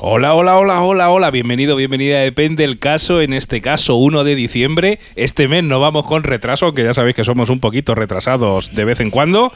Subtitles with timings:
[0.00, 4.36] Hola, hola, hola, hola, hola, bienvenido, bienvenida, depende el caso, en este caso 1 de
[4.36, 8.76] diciembre, este mes no vamos con retraso, aunque ya sabéis que somos un poquito retrasados
[8.76, 9.52] de vez en cuando,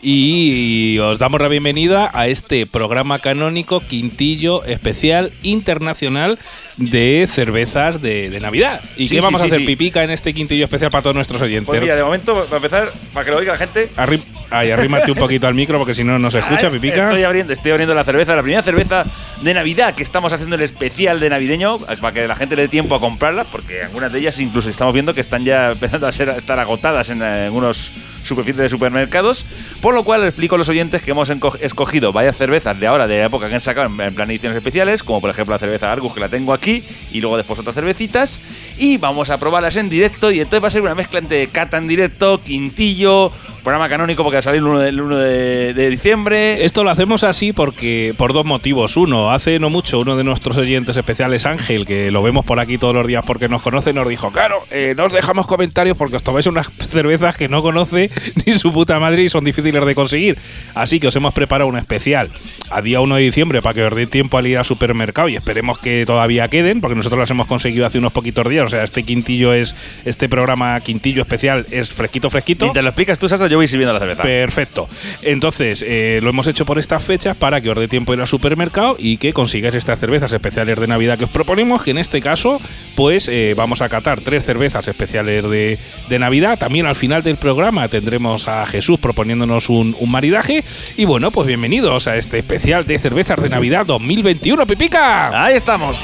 [0.00, 6.38] y os damos la bienvenida a este programa canónico Quintillo Especial Internacional
[6.80, 8.80] de cervezas de, de Navidad.
[8.96, 9.64] ¿Y Sí, qué sí, vamos a hacer.
[9.64, 11.66] Pipica, en este Quintillo Especial para todos nuestros oyentes?
[11.66, 13.88] Pues mira, de momento, para empezar, para que lo oiga la gente.
[13.96, 17.04] Arri- Ay, arrímate un poquito al micro porque si no, no se escucha, Ay, Pipica.
[17.08, 19.04] Estoy abriendo, estoy abriendo la cerveza, la primera cerveza
[19.42, 22.68] de Navidad que estamos haciendo el especial de navideño para que la gente le dé
[22.68, 26.12] tiempo a comprarla, porque algunas de ellas incluso estamos viendo que están ya empezando a
[26.12, 29.46] ser a estar agotadas en algunos superficies de supermercados,
[29.80, 33.18] por lo cual explico a los oyentes que hemos escogido varias cervezas de ahora, de
[33.18, 35.90] la época que han sacado en, en plan ediciones especiales, como por ejemplo la cerveza
[35.90, 38.40] Argus que la tengo aquí, y luego después otras cervecitas,
[38.76, 41.78] y vamos a probarlas en directo, y entonces va a ser una mezcla entre cata
[41.78, 45.74] en directo, quintillo, programa canónico porque va a salir el 1 de, el 1 de-
[45.74, 46.64] de diciembre.
[46.64, 48.96] Esto lo hacemos así porque por dos motivos.
[48.96, 52.78] Uno, hace no mucho uno de nuestros oyentes especiales, Ángel, que lo vemos por aquí
[52.78, 56.16] todos los días porque nos conoce, nos dijo, claro, eh, no os dejamos comentarios porque
[56.16, 58.10] os tomáis unas cervezas que no conoce
[58.46, 60.38] ni su puta madre y son difíciles de conseguir.
[60.74, 62.30] Así que os hemos preparado un especial
[62.70, 65.36] a día 1 de diciembre para que os dé tiempo al ir al supermercado y
[65.36, 68.66] esperemos que todavía queden porque nosotros las hemos conseguido hace unos poquitos días.
[68.66, 72.66] O sea, este quintillo es, este programa quintillo especial es fresquito, fresquito.
[72.66, 74.22] Y te lo explicas tú, Sasa, yo voy sirviendo la cerveza.
[74.22, 74.88] Perfecto.
[75.22, 78.28] Entonces, eh, lo hemos hecho por estas fechas para que os dé tiempo ir al
[78.28, 82.20] supermercado y que consigáis estas cervezas especiales de Navidad que os proponemos, que en este
[82.20, 82.60] caso,
[82.94, 85.78] pues eh, vamos a catar tres cervezas especiales de,
[86.08, 86.58] de Navidad.
[86.58, 90.64] También al final del programa tendremos a Jesús proponiéndonos un, un maridaje.
[90.96, 95.44] Y bueno, pues bienvenidos a este especial de cervezas de Navidad 2021, Pipica.
[95.44, 95.96] Ahí estamos.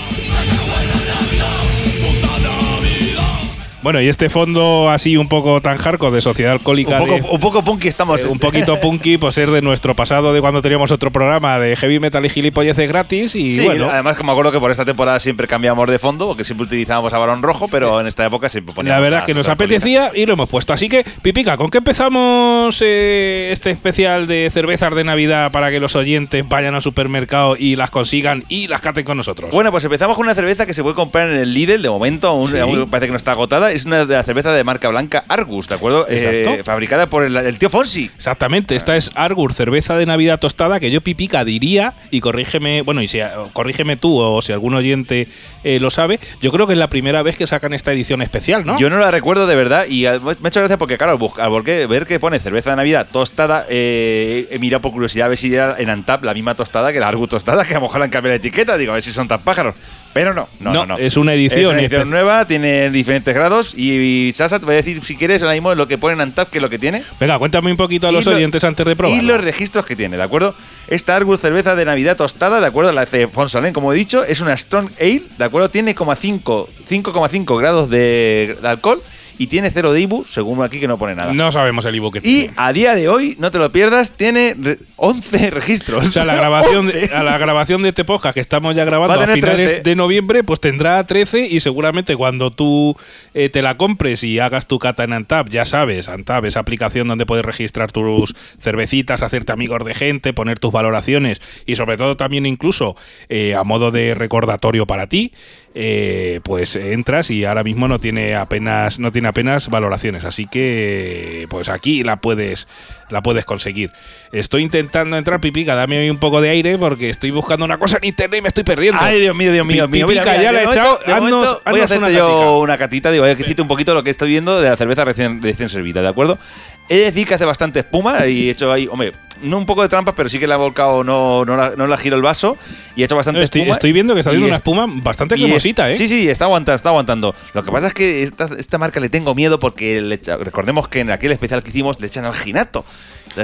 [3.86, 7.34] Bueno, y este fondo así un poco tan hardcore de Sociedad Alcohólica Un de- poco,
[7.34, 8.20] un poco punky estamos.
[8.24, 11.76] Eh, un poquito punky, pues es de nuestro pasado de cuando teníamos otro programa de
[11.76, 13.36] heavy metal y gilipolleces gratis.
[13.36, 16.26] Y Sí, bueno, además que me acuerdo que por esta temporada siempre cambiamos de fondo,
[16.26, 19.26] porque siempre utilizábamos a Barón Rojo, pero en esta época siempre poníamos la verdad es
[19.26, 20.72] que nos apetecía y lo hemos puesto.
[20.72, 25.78] Así que, Pipica, ¿con qué empezamos eh, este especial de cervezas de Navidad para que
[25.78, 29.52] los oyentes vayan al supermercado y las consigan y las caten con nosotros?
[29.52, 32.26] Bueno, pues empezamos con una cerveza que se puede comprar en el Lidl de momento,
[32.26, 32.58] aún, Sí.
[32.58, 33.75] aún parece que no está agotada.
[33.76, 36.06] Es una de las cervezas de marca blanca Argus, ¿de acuerdo?
[36.08, 38.10] Eh, fabricada por el, el tío Fonsi.
[38.16, 43.02] Exactamente, esta es Argur, cerveza de Navidad tostada, que yo pipica diría, y corrígeme, bueno,
[43.02, 43.20] y si,
[43.52, 45.28] corrígeme tú o si algún oyente
[45.64, 48.64] eh, lo sabe, yo creo que es la primera vez que sacan esta edición especial,
[48.64, 48.78] ¿no?
[48.78, 51.62] Yo no la recuerdo de verdad y eh, me ha hecho gracia porque, claro, al,
[51.62, 55.52] ver que pone cerveza de Navidad tostada, eh, he mirado por curiosidad a ver si
[55.52, 58.10] era en Antap la misma tostada que la Argus tostada, que a lo mejor han
[58.10, 59.74] cambiado la etiqueta, digo, a ver si son tan pájaros.
[60.16, 60.86] Pero no, no, No, no.
[60.86, 60.98] no.
[60.98, 64.74] es una edición Es una edición nueva, tiene diferentes grados y, y Sasa te voy
[64.74, 66.78] a decir, si quieres, ahora mismo lo que pone en Antap, que es lo que
[66.78, 67.02] tiene.
[67.20, 69.16] Venga, cuéntame un poquito a los lo- oyentes antes de probar.
[69.16, 70.54] Y los registros que tiene, ¿de acuerdo?
[70.88, 72.92] Esta Argus cerveza de Navidad tostada, ¿de acuerdo?
[72.92, 75.68] La de Fonsalén, como he dicho, es una Strong Ale, ¿de acuerdo?
[75.68, 79.02] Tiene 5,5 5,5 grados de alcohol
[79.38, 81.32] y tiene cero de IBU, según aquí que no pone nada.
[81.32, 82.52] No sabemos el ebook que Y tiene.
[82.56, 86.06] a día de hoy, no te lo pierdas, tiene re- 11 registros.
[86.06, 87.14] O sea, la grabación, de, 11.
[87.14, 89.80] a la grabación de este podcast que estamos ya grabando a a, finales 13.
[89.82, 92.96] de noviembre, pues tendrá 13 y seguramente cuando tú
[93.34, 97.08] eh, te la compres y hagas tu cata en Antap, ya sabes, Antap, esa aplicación
[97.08, 102.16] donde puedes registrar tus cervecitas, hacerte amigos de gente, poner tus valoraciones y sobre todo
[102.16, 102.96] también incluso
[103.28, 105.32] eh, a modo de recordatorio para ti,
[105.78, 111.46] eh, pues entras y ahora mismo no tiene apenas no tiene apenas valoraciones, así que
[111.50, 112.66] pues aquí la puedes
[113.10, 113.92] la puedes conseguir.
[114.32, 118.08] Estoy intentando entrar, Pipica, dame un poco de aire porque estoy buscando una cosa en
[118.08, 118.98] internet y me estoy perdiendo.
[119.00, 120.06] Ay, Dios mío, Dios mío, Pi- mío.
[120.06, 120.98] Pipica, Mira, mira, ya la de he echado.
[121.00, 122.50] Haznos- voy haznos a hacerte una yo catica.
[122.56, 125.42] una catita, digo, voy a un poquito lo que estoy viendo de la cerveza recién,
[125.42, 126.38] recién servida, ¿de acuerdo?
[126.88, 129.12] He de decir que hace bastante espuma y he hecho ahí, hombre,
[129.42, 131.86] no un poco de trampas, pero sí que la he volcado, no, no, la, no
[131.86, 132.56] la giro el vaso
[132.94, 133.72] y he hecho bastante estoy, espuma.
[133.74, 135.94] estoy viendo que está haciendo una es- espuma bastante cremosita, ¿eh?
[135.94, 137.34] Sí, sí, está aguantando, está aguantando.
[137.54, 140.86] Lo que pasa es que esta, esta marca le tengo miedo porque le echa- recordemos
[140.88, 142.84] que en aquel especial que hicimos le echan alginato.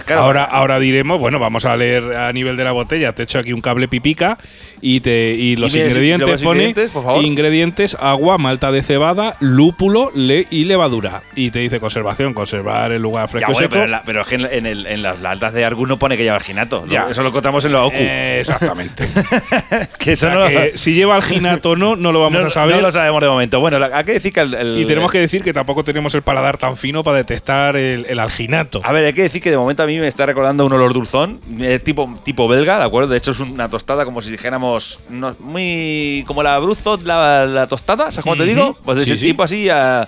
[0.01, 3.13] Claro, ahora, ahora diremos, bueno, vamos a leer a nivel de la botella.
[3.13, 4.39] Te echo aquí un cable pipica
[4.81, 7.25] y te y los Y mira, si- ingredientes los pone ingredientes, por favor.
[7.25, 11.23] ingredientes, agua, malta de cebada, lúpulo le y levadura.
[11.37, 13.75] Y te dice conservación, conservar el lugar fresco y bueno, seco.
[13.75, 16.17] pero, la- pero es que en, en el- en las latas de Argus no pone
[16.17, 16.85] que lleva alginato.
[16.89, 17.09] Ya.
[17.11, 17.97] Eso lo encontramos en los OCU.
[17.99, 19.07] Eh, exactamente.
[19.99, 22.47] que eso O sea no, que si lleva alginato o no, no lo vamos no-
[22.47, 22.77] a saber.
[22.77, 23.61] no lo sabemos de momento.
[23.61, 26.15] Bueno, la- hay que decir que el, el- y tenemos que decir que tampoco tenemos
[26.15, 28.81] el paladar tan fino para detectar el, el alginato.
[28.85, 30.93] A ver, hay que decir que de momento a mí me está recordando un olor
[30.95, 33.11] dulzón, eh, tipo, tipo belga, ¿de acuerdo?
[33.11, 37.67] De hecho es una tostada como si dijéramos, no, muy como la Bruzot, la, la
[37.67, 38.77] tostada, ¿sabes cómo te digo?
[38.85, 39.27] Pues de Sí, ese sí.
[39.27, 40.03] tipo así, a,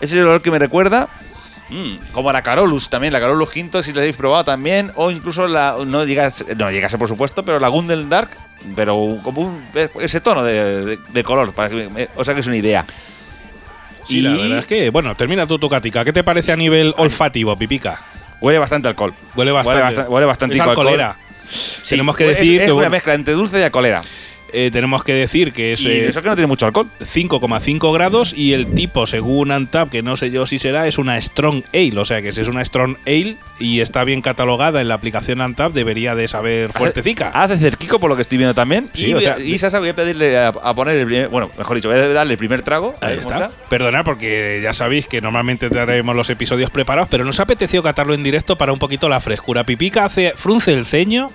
[0.00, 1.08] ese es el olor que me recuerda.
[1.70, 5.46] Mm, como la Carolus también, la Carolus Quinto, si la habéis probado también, o incluso
[5.46, 8.30] la, no llegase, no llegase por supuesto, pero la Gundel Dark,
[8.74, 9.64] pero como un,
[10.00, 12.86] ese tono de, de- de color, para que me- o sea que es una idea.
[14.06, 16.02] Sí, la verdad es que, bueno, termina tu catica.
[16.02, 18.00] ¿Qué te parece a nivel olfativo, pipica?
[18.40, 19.12] Huele bastante a alcohol.
[19.34, 19.74] Huele bastante.
[19.78, 20.86] Huele, bastante- huele bastante Es alcohol.
[21.48, 24.00] Sí, Tenemos que es- decir es, que, una bueno, mezcla entre dulce y alcoholera.
[24.52, 26.88] Eh, tenemos que decir que es Y eh, eso que no tiene mucho alcohol.
[27.00, 31.20] 5,5 grados y el tipo, según Antap, que no sé yo si será, es una
[31.20, 31.98] Strong Ale.
[31.98, 35.40] O sea que si es una Strong Ale y está bien catalogada en la aplicación
[35.40, 37.30] Antap, debería de saber fuertecica.
[37.30, 38.88] Hace cerquico por lo que estoy viendo también.
[38.92, 41.50] Sí, y, o sea, y Sasa voy a pedirle a, a poner el primer, bueno,
[41.58, 42.94] mejor dicho, voy a darle el primer trago.
[43.00, 43.50] Ahí está.
[43.68, 48.14] Perdonad porque ya sabéis que normalmente traemos los episodios preparados, pero nos ha apetecido catarlo
[48.14, 49.64] en directo para un poquito la frescura.
[49.64, 51.30] Pipica hace frunce el ceño.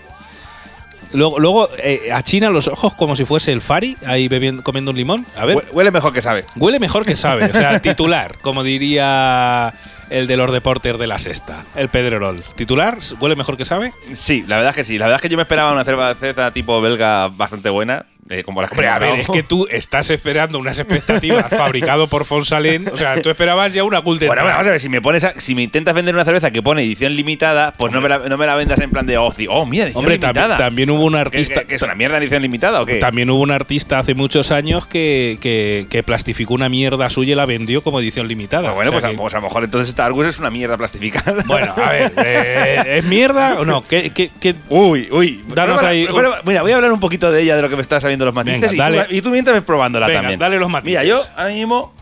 [1.14, 4.98] Luego, luego eh, achina los ojos como si fuese el Fari, ahí bebiendo, comiendo un
[4.98, 5.26] limón.
[5.38, 6.46] A ver, Hue- Huele mejor que sabe.
[6.56, 7.46] huele mejor que sabe.
[7.46, 9.74] O sea, titular, como diría
[10.10, 12.44] el de los deportes de la sexta, el Pedrerol.
[12.56, 13.94] Titular, huele mejor que sabe.
[14.14, 14.98] Sí, la verdad es que sí.
[14.98, 18.62] La verdad es que yo me esperaba una cerveza tipo belga bastante buena, eh, como
[18.62, 22.88] las que Hombre, a ver, es que tú estás esperando unas expectativas fabricado por Fonsalén.
[22.92, 25.34] O sea, tú esperabas ya una Golden Bueno, vamos a ver, si me pones a-
[25.40, 28.38] si me intentas vender una cerveza que pone edición limitada, pues no me, la, no
[28.38, 30.58] me la vendas en plan de oh, oh mira, edición Hombre, tam- limitada.
[30.58, 31.64] también hubo un ¿Qué, artista.
[31.66, 32.96] qué es una mierda edición limitada o qué?
[32.96, 37.36] También hubo un artista hace muchos años que, que, que plastificó una mierda suya y
[37.36, 38.64] la vendió como edición limitada.
[38.74, 40.40] Pues bueno, O sea pues, a, que- pues a lo mejor entonces esta Argus es
[40.40, 41.44] una mierda plastificada.
[41.46, 43.86] bueno, a ver, eh, ¿es mierda o no?
[43.88, 45.44] ¿Qué, qué, qué- Uy, uy.
[45.48, 47.82] Danos ahí- prueba- mira, voy a hablar un poquito de ella, de lo que me
[47.82, 48.72] estás los matices.
[48.72, 50.40] Venga, y, tú, y tú mientras ves probándola Venga, también.
[50.40, 51.02] dale los matices.
[51.02, 51.94] Mira, yo ahora mismo,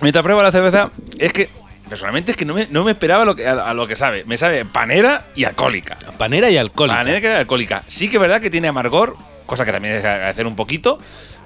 [0.00, 1.48] mientras pruebo la cerveza, es que
[1.88, 4.24] personalmente es que no me, no me esperaba lo que, a, a lo que sabe.
[4.24, 5.96] Me sabe panera y alcohólica.
[6.18, 6.98] Panera y alcohólica.
[6.98, 7.84] Panera que alcohólica.
[7.86, 10.98] Sí que es verdad que tiene amargor, cosa que también es agradecer un poquito,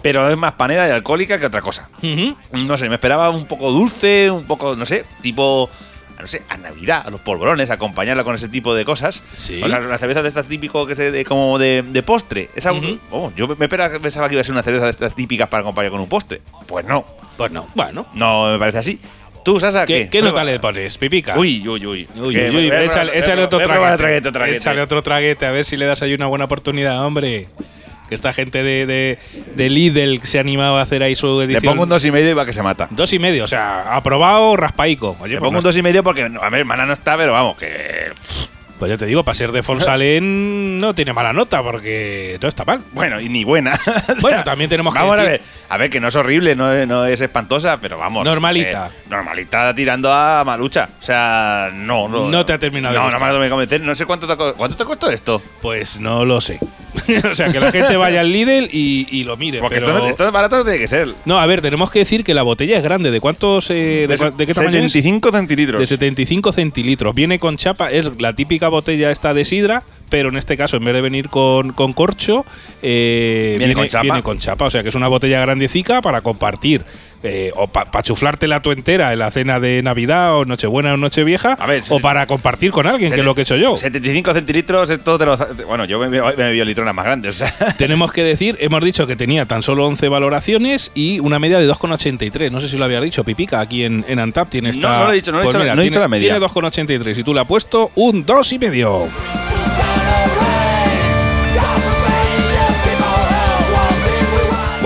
[0.02, 1.90] pero es más panera y alcohólica que otra cosa.
[2.52, 5.68] No sé, me esperaba un poco dulce, un poco, no sé, tipo.
[6.20, 9.22] No sé, a Navidad, a los polvorones, acompañarla con ese tipo de cosas.
[9.36, 9.58] Sí.
[9.58, 12.48] Sea, una cerveza de estas típico que se de, como de, de postre.
[12.54, 12.98] Esa, Ujú.
[13.10, 15.90] oh, yo me pensaba que iba a ser una cerveza de estas típicas para acompañar
[15.92, 16.40] con un postre.
[16.66, 17.04] Pues no,
[17.36, 17.66] Pues no.
[17.74, 18.06] Bueno.
[18.14, 18.98] no me parece así.
[19.44, 20.08] ¿Tú, Sasa, ¿Qué, qué?
[20.10, 21.38] qué nota le pones, Pipica?
[21.38, 22.08] Uy, uy, uy.
[22.16, 24.56] Uy, uy, uy, a échale, échale otro a traguete.
[24.56, 27.46] Échale otro traguete, a ver si le das ahí una buena oportunidad, hombre.
[28.08, 29.18] Que esta gente de, de,
[29.56, 31.72] de Lidl se animaba a hacer ahí su Le edición.
[31.72, 32.86] pongo un dos y medio y va que se mata.
[32.90, 35.16] Dos y medio, o sea, aprobado raspaico.
[35.20, 37.32] Oye, Le pues, pongo un dos y medio porque, a ver, hermana no está, pero
[37.32, 38.12] vamos, que.
[38.78, 42.64] Pues yo te digo, para ser de Fonsalén no tiene mala nota porque no está
[42.64, 42.80] mal.
[42.92, 43.78] Bueno, y ni buena.
[44.20, 45.42] Bueno, también tenemos que Vamos a decir- ver.
[45.68, 48.24] A ver, que no es horrible, no es, no es espantosa, pero vamos.
[48.24, 48.86] Normalita.
[48.88, 50.88] eh, normalita tirando a malucha.
[51.00, 52.08] O sea, no.
[52.08, 53.80] No, No te ha terminado de No, no me ha de convencer.
[53.80, 55.40] No sé cuánto te, ¿cuánto te costó esto.
[55.62, 56.58] Pues no lo sé.
[57.30, 59.60] o sea, que la gente vaya al Lidl y, y lo mire.
[59.60, 61.08] Porque pero- esto, no, esto es barato, tiene que ser.
[61.24, 63.10] No, a ver, tenemos que decir que la botella es grande.
[63.10, 63.70] ¿De cuántos?
[63.70, 64.92] eh, de, cua- de qué tamaño es?
[64.92, 65.80] 75 centilitros.
[65.80, 67.14] De 75 centilitros.
[67.14, 70.84] Viene con chapa, es la típica botella esta de sidra, pero en este caso, en
[70.84, 72.44] vez de venir con, con corcho,
[72.82, 74.02] eh, Viene con chapa.
[74.02, 74.66] viene con chapa.
[74.66, 76.84] O sea que es una botella grandecica para compartir.
[77.26, 81.54] Eh, o para chuflártela tú entera en la cena de Navidad o Nochebuena o Nochevieja.
[81.58, 83.76] A ver, o para compartir con alguien, que es lo que he hecho yo.
[83.76, 85.36] 75 centilitros, esto te lo.
[85.66, 87.40] Bueno, yo me, me, bebido litronas más grandes.
[87.40, 87.74] O sea.
[87.78, 91.68] Tenemos que decir, hemos dicho que tenía tan solo 11 valoraciones y una media de
[91.68, 92.50] 2,83.
[92.50, 94.98] No sé si lo había dicho, Pipica, aquí en, en Antap tiene No, esta.
[94.98, 96.32] no lo he dicho, no he dicho la- no he dicho la media.
[96.34, 99.55] Tiene 2,83 y tú le has puesto un 2,5.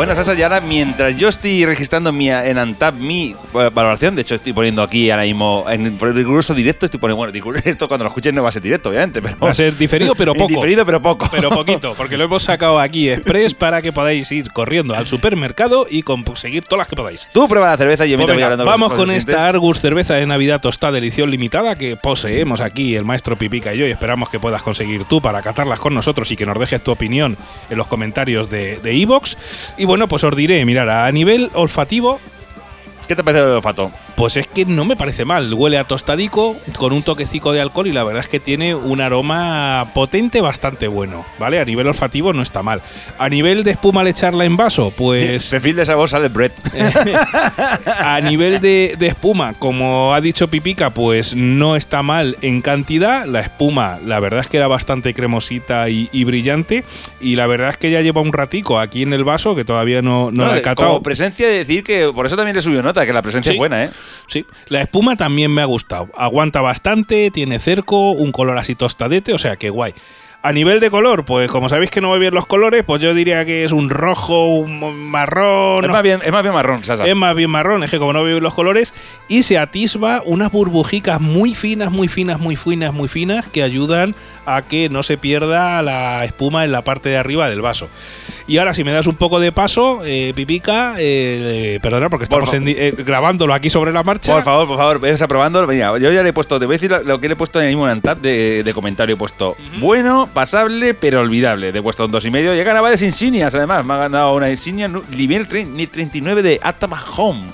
[0.00, 4.22] Bueno, Sasa, y ahora mientras yo estoy registrando mi, en Antap mi eh, valoración, de
[4.22, 7.86] hecho estoy poniendo aquí ahora mismo en por el riguroso directo, estoy poniendo, bueno, esto
[7.86, 10.32] cuando lo escuchen no va a ser directo, obviamente, pero Va a ser diferido, pero
[10.34, 10.48] poco.
[10.48, 11.28] Diferido, pero poco.
[11.30, 15.86] Pero poquito, porque lo hemos sacado aquí express para que podáis ir corriendo al supermercado
[15.86, 17.28] y conseguir todas las que podáis.
[17.34, 20.14] Tú prueba la cerveza y yo Pues mientras voy hablando vamos con esta Argus cerveza
[20.14, 24.30] de Navidad tostada edición limitada que poseemos aquí el maestro Pipica y yo y esperamos
[24.30, 27.36] que puedas conseguir tú para catarlas con nosotros y que nos dejes tu opinión
[27.68, 29.36] en los comentarios de de iVoox.
[29.90, 32.20] Bueno, pues os diré, mirar, a nivel olfativo,
[33.08, 33.90] ¿Qué te parece el olfato?
[34.20, 35.54] Pues es que no me parece mal.
[35.54, 39.00] Huele a tostadico, con un toquecico de alcohol y la verdad es que tiene un
[39.00, 41.58] aroma potente bastante bueno, ¿vale?
[41.58, 42.82] A nivel olfativo no está mal.
[43.18, 45.48] A nivel de espuma al echarla en vaso, pues...
[45.48, 46.52] Perfil de sabor sale bread.
[47.86, 53.24] a nivel de, de espuma, como ha dicho Pipica, pues no está mal en cantidad.
[53.24, 56.84] La espuma, la verdad es que era bastante cremosita y, y brillante.
[57.22, 60.02] Y la verdad es que ya lleva un ratico aquí en el vaso que todavía
[60.02, 60.88] no, no, la he catado.
[60.88, 63.56] Como presencia de decir que por eso también le subió nota, que la presencia Sí.
[63.56, 63.90] es buena, ¿eh?
[64.26, 66.08] Sí, la espuma también me ha gustado.
[66.16, 69.94] Aguanta bastante, tiene cerco, un color así tostadete, o sea que guay.
[70.42, 73.12] A nivel de color, pues como sabéis que no voy bien los colores, pues yo
[73.12, 75.84] diría que es un rojo, un marrón.
[75.84, 77.06] Es más bien, es más bien marrón, Sasa.
[77.06, 78.94] Es más bien marrón, es que como no veo bien los colores,
[79.28, 84.14] y se atisba unas burbujicas muy finas, muy finas, muy finas, muy finas, que ayudan
[84.46, 87.88] a que no se pierda la espuma en la parte de arriba del vaso.
[88.46, 92.26] Y ahora, si me das un poco de paso, eh, Pipica, eh, eh, perdona, porque
[92.26, 94.32] Por estamos en eh, grabándolo aquí sobre la marcha.
[94.34, 95.64] Por favor, por favor, vayas aprobando.
[95.68, 97.60] Mira, yo ya le he puesto, te voy a decir lo- que le he puesto
[97.60, 99.14] en el mismo Antap de, de comentario.
[99.14, 101.70] He puesto bueno, pasable, pero olvidable.
[101.70, 102.52] Le he puesto un dos y medio.
[102.54, 103.84] Y he ganado varias insignias, además.
[103.86, 107.50] Me ha ganado una insignia nivel tre- ni 39 de Atama Home.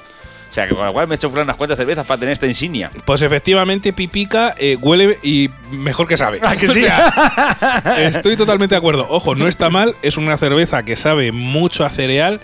[0.48, 2.46] O sea, que con lo cual me he hecho unas cuantas cervezas para tener esta
[2.46, 2.90] insignia.
[3.04, 6.38] Pues efectivamente, Pipica eh, huele y mejor que sabe.
[6.42, 6.82] ¿Ah, que O sí?
[6.82, 9.06] sea, estoy totalmente de acuerdo.
[9.10, 9.94] Ojo, no está mal.
[10.02, 12.40] Es una cerveza que sabe mucho a cereal.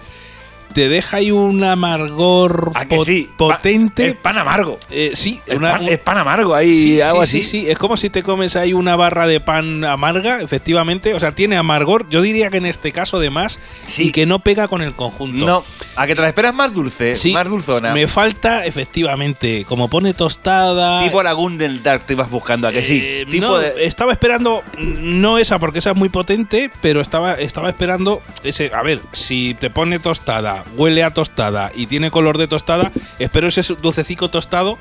[0.74, 3.28] Te deja ahí un amargor ¿A que po- sí?
[3.36, 4.08] Pa- potente.
[4.08, 4.78] es pan amargo.
[4.90, 7.42] Eh, sí, Es, una- pan, un- es pan amargo ahí, sí, algo sí, así.
[7.42, 7.70] sí, sí.
[7.70, 11.14] Es como si te comes ahí una barra de pan amarga, efectivamente.
[11.14, 12.08] O sea, tiene amargor.
[12.08, 14.08] Yo diría que en este caso, además, Sí.
[14.08, 15.44] y que no pega con el conjunto.
[15.46, 15.64] No,
[15.96, 17.92] a que te la esperas más dulce, Sí, más dulzona.
[17.92, 21.02] Me falta, efectivamente, como pone tostada.
[21.02, 23.00] tipo la Gundel Dark te ibas buscando, a que sí.
[23.02, 23.84] Eh, tipo no, de.
[23.84, 28.70] Estaba esperando, no esa porque esa es muy potente, pero estaba, estaba esperando ese.
[28.74, 33.48] A ver, si te pone tostada, huele a tostada y tiene color de tostada, espero
[33.48, 34.78] ese dulcecico tostado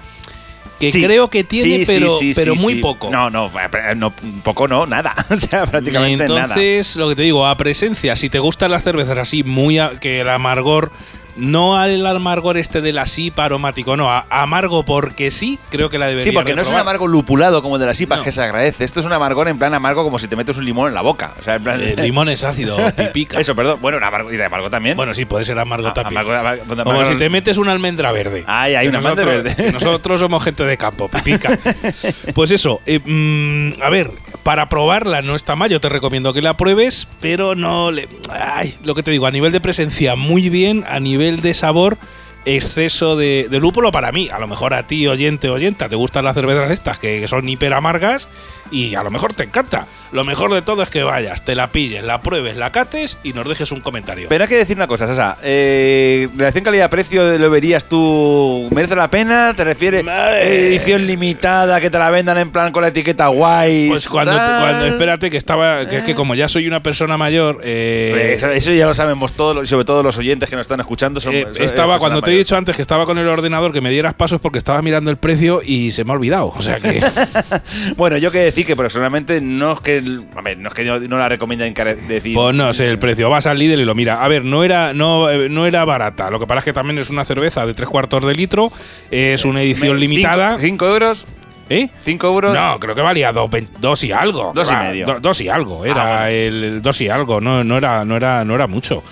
[0.80, 1.04] que Sí.
[1.04, 3.12] creo que tiene, Sí, pero, sí, pero muy poco.
[3.12, 4.12] No, no, eh, no,
[4.44, 5.14] poco no, nada.
[5.30, 6.42] o sea, prácticamente nada.
[6.56, 9.92] Entonces, lo que te digo, a presencia, si te gustan las cervezas así, muy a-
[10.00, 10.92] que el amargor,
[11.36, 16.08] no al amargor este del asipa aromático, no, a, amargo porque sí, creo que la
[16.08, 18.24] debería Sí, porque no es un amargo lupulado como el de las IPAs No.
[18.24, 18.84] que se agradece.
[18.84, 21.02] Esto es un amargor en plan amargo como si te metes un limón en la
[21.02, 21.34] boca.
[21.40, 21.82] O sea, en plan.
[21.82, 23.40] El limón es ácido, pipica.
[23.40, 23.80] Eso, perdón.
[23.82, 24.96] Bueno, un amargo, y de amargo también.
[24.98, 26.22] Bueno, sí, puede ser amargo Ah, también.
[26.22, 28.44] amargo- amargo- Como si te metes una almendra verde.
[28.48, 29.72] Ay, hay una almendra verde.
[29.72, 31.58] Nosotros somos gente de campo, pipica.
[32.34, 34.12] pues eso, eh, mm, a ver,
[34.44, 38.08] para probarla no está mal, yo te recomiendo que la pruebes, pero no le.
[38.32, 41.98] Ay, lo que te digo, a nivel de presencia, muy bien, a nivel de sabor.
[42.44, 44.30] Exceso de, de lúpulo para mí.
[44.30, 47.74] A lo mejor a ti, oyente oyenta, te gustan las cervezas estas que son hiper
[47.74, 48.28] amargas
[48.72, 49.86] y a lo mejor te encanta.
[50.12, 53.32] Lo mejor de todo es que vayas, te la pilles, la pruebes, la cates y
[53.34, 54.28] nos dejes un comentario.
[54.30, 55.38] Pero hay que decir una cosa, Sasa.
[55.44, 58.68] Eh, relación calidad-precio, ¿lo verías tú?
[58.72, 59.54] ¿Merece la pena?
[59.56, 60.68] ¿Te refieres Madre.
[60.68, 63.88] edición limitada, que te la vendan en plan con la etiqueta guay?
[63.90, 67.62] Pues cuando, cuando espérate que estaba, que es que como ya soy una persona mayor,
[67.64, 70.80] eh, Eso, eso ya lo sabemos todos, los- sobre todo los oyentes que nos están
[70.82, 71.22] escuchando.
[71.22, 73.80] Son, eh, son- estaba cuando te he dicho antes que estaba con el ordenador que
[73.82, 76.52] me dieras pasos porque estaba mirando el precio y se me ha olvidado.
[76.56, 77.02] O sea que.
[77.96, 80.01] Bueno, yo que decir que personalmente no es que,
[80.36, 81.66] a ver, no es que no la recomienda
[82.08, 82.34] decir.
[82.36, 83.30] pues no sé el precio.
[83.30, 84.24] Vas al Lidl y lo mira.
[84.24, 86.30] A ver, no era no, eh, no era barata.
[86.30, 88.72] Lo que pasa es que también es una cerveza de tres cuartos de litro.
[89.10, 90.52] Es una edición limitada.
[90.58, 91.26] cinco- ¿Cinco euros?
[91.72, 91.90] ¿Eh?
[92.02, 92.54] ¿Cinco euros?
[92.54, 93.50] No, creo que valía dos,
[93.80, 94.52] dos y algo.
[94.54, 95.06] Dos y Va, medio.
[95.06, 95.86] do- dos y algo.
[95.86, 96.26] Era Ah, bueno.
[96.28, 97.40] el, el dos y algo.
[97.40, 99.04] No, no era, no era, no era mucho.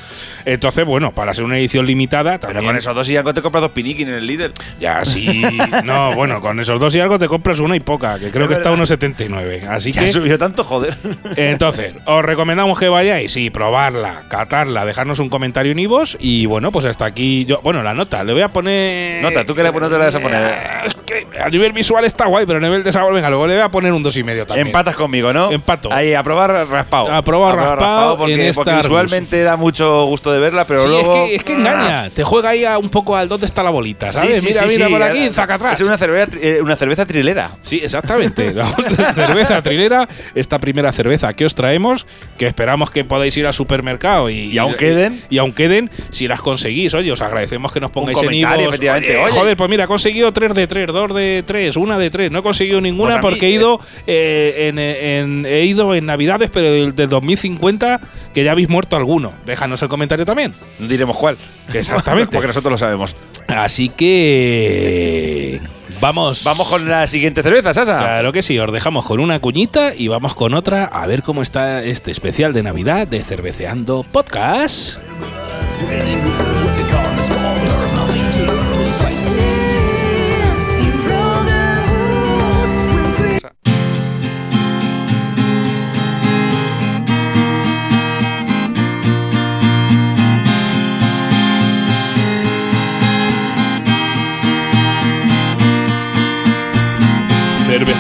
[0.46, 2.66] Entonces, bueno, para ser una edición limitada, Pero también.
[2.66, 4.52] con esos dos y algo te compras dos piniquis en el Lidl.
[4.80, 5.42] Ya, sí.
[5.86, 8.48] No, bueno, con esos dos y algo te compras una y poca, que creo Es
[8.50, 8.80] que está a verdad.
[8.80, 9.64] unos 79.
[9.70, 10.08] Así Ya que.
[10.10, 10.96] subido tanto, joder.
[11.36, 16.72] Entonces, os recomendamos que vayáis y probarla, catarla, dejarnos un comentario en Ivos y bueno,
[16.72, 19.72] pues hasta aquí yo, bueno, la nota, le voy a poner Nota, ¿tú qué le
[19.72, 20.54] pones- te le vas a poner?
[20.86, 23.54] Es que a nivel visual está guay, pero a nivel de sabor, venga, luego le
[23.54, 24.66] voy a poner un dos y medio también.
[24.66, 25.52] Empatas conmigo, ¿no?
[25.52, 25.94] Empato.
[25.94, 27.14] Ahí, a probar raspado.
[27.14, 28.86] A probar raspado porque, en esta porque Arbus.
[28.86, 31.14] visualmente da mucho gusto de verla, pero Sí, luego.
[31.14, 33.70] es que, es que engaña, te juega ahí a un poco al dónde está la
[33.70, 34.42] bolita, ¿sabes?
[34.42, 35.80] sí, mira, mira por aquí, zaca atrás.
[35.80, 37.52] Es una cerveza, eh, una cerveza trilera.
[37.62, 38.52] Sí, exactamente.
[39.00, 43.54] La cerveza trilera, esta primera cerveza que os traemos, que esperamos que podáis ir al
[43.54, 45.22] supermercado y, Y aún queden.
[45.30, 49.10] Y, aún queden, si las conseguís, oye, os agradecemos que nos pongáis en efectivamente.
[49.16, 49.32] Oye, Oye.
[49.32, 52.32] Joder, pues mira, he conseguido 3 de 3, 2 de 3, 1 de 3.
[52.32, 56.06] No he conseguido ninguna Pues mí, porque he ido eh, en, en- he ido en
[56.06, 58.00] Navidades, pero del, del 2050,
[58.34, 59.32] que ya habéis muerto alguno.
[59.46, 60.54] Déjanos el comentario también.
[60.80, 61.38] No diremos cuál.
[61.74, 62.32] Exactamente.
[62.34, 63.16] porque nosotros lo sabemos.
[63.48, 65.60] Así que.
[66.02, 66.44] Vamos.
[66.46, 67.98] Vamos con la siguiente cerveza, Sasa.
[67.98, 71.42] Claro que sí, os dejamos con una cuñita y vamos con otra a ver cómo
[71.42, 74.98] está este especial de Navidad de Cerveceando Podcast.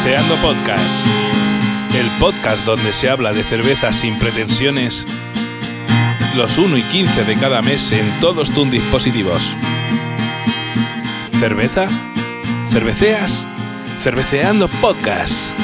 [0.10, 1.06] Cerveceando Podcast.
[1.94, 5.06] El podcast donde se habla de cervezas sin pretensiones
[6.34, 9.56] los 1 y 15 de cada mes en todos tus dispositivos.
[11.40, 11.86] ¿Cerveza?
[12.72, 13.46] ¿Cerveceas?
[14.00, 15.56] Cerveceando Podcast.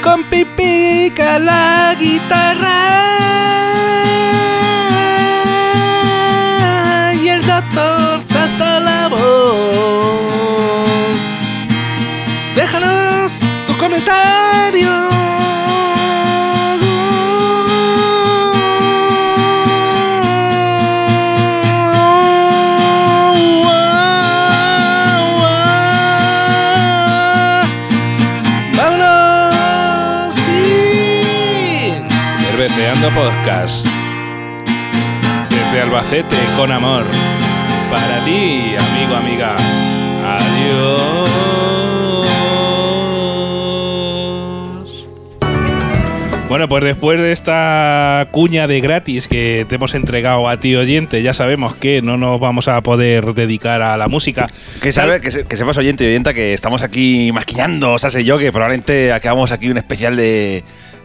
[0.00, 2.84] Con pipica la guitarra
[7.20, 8.78] y el doctor Sasa
[33.14, 33.86] Podcast.
[35.50, 37.04] Desde Albacete con amor.
[37.90, 39.54] Para ti, amigo, amiga.
[40.24, 41.13] Adiós.
[46.54, 51.20] Bueno, pues después de esta cuña de gratis que te hemos entregado a ti oyente,
[51.20, 54.48] ya sabemos que no nos vamos a poder dedicar a la música.
[54.80, 58.08] Que, sabe, que, se- que sepas oyente y oyenta que estamos aquí maquinando, o sea,
[58.10, 60.62] sé yo, que probablemente acabamos aquí un especial de,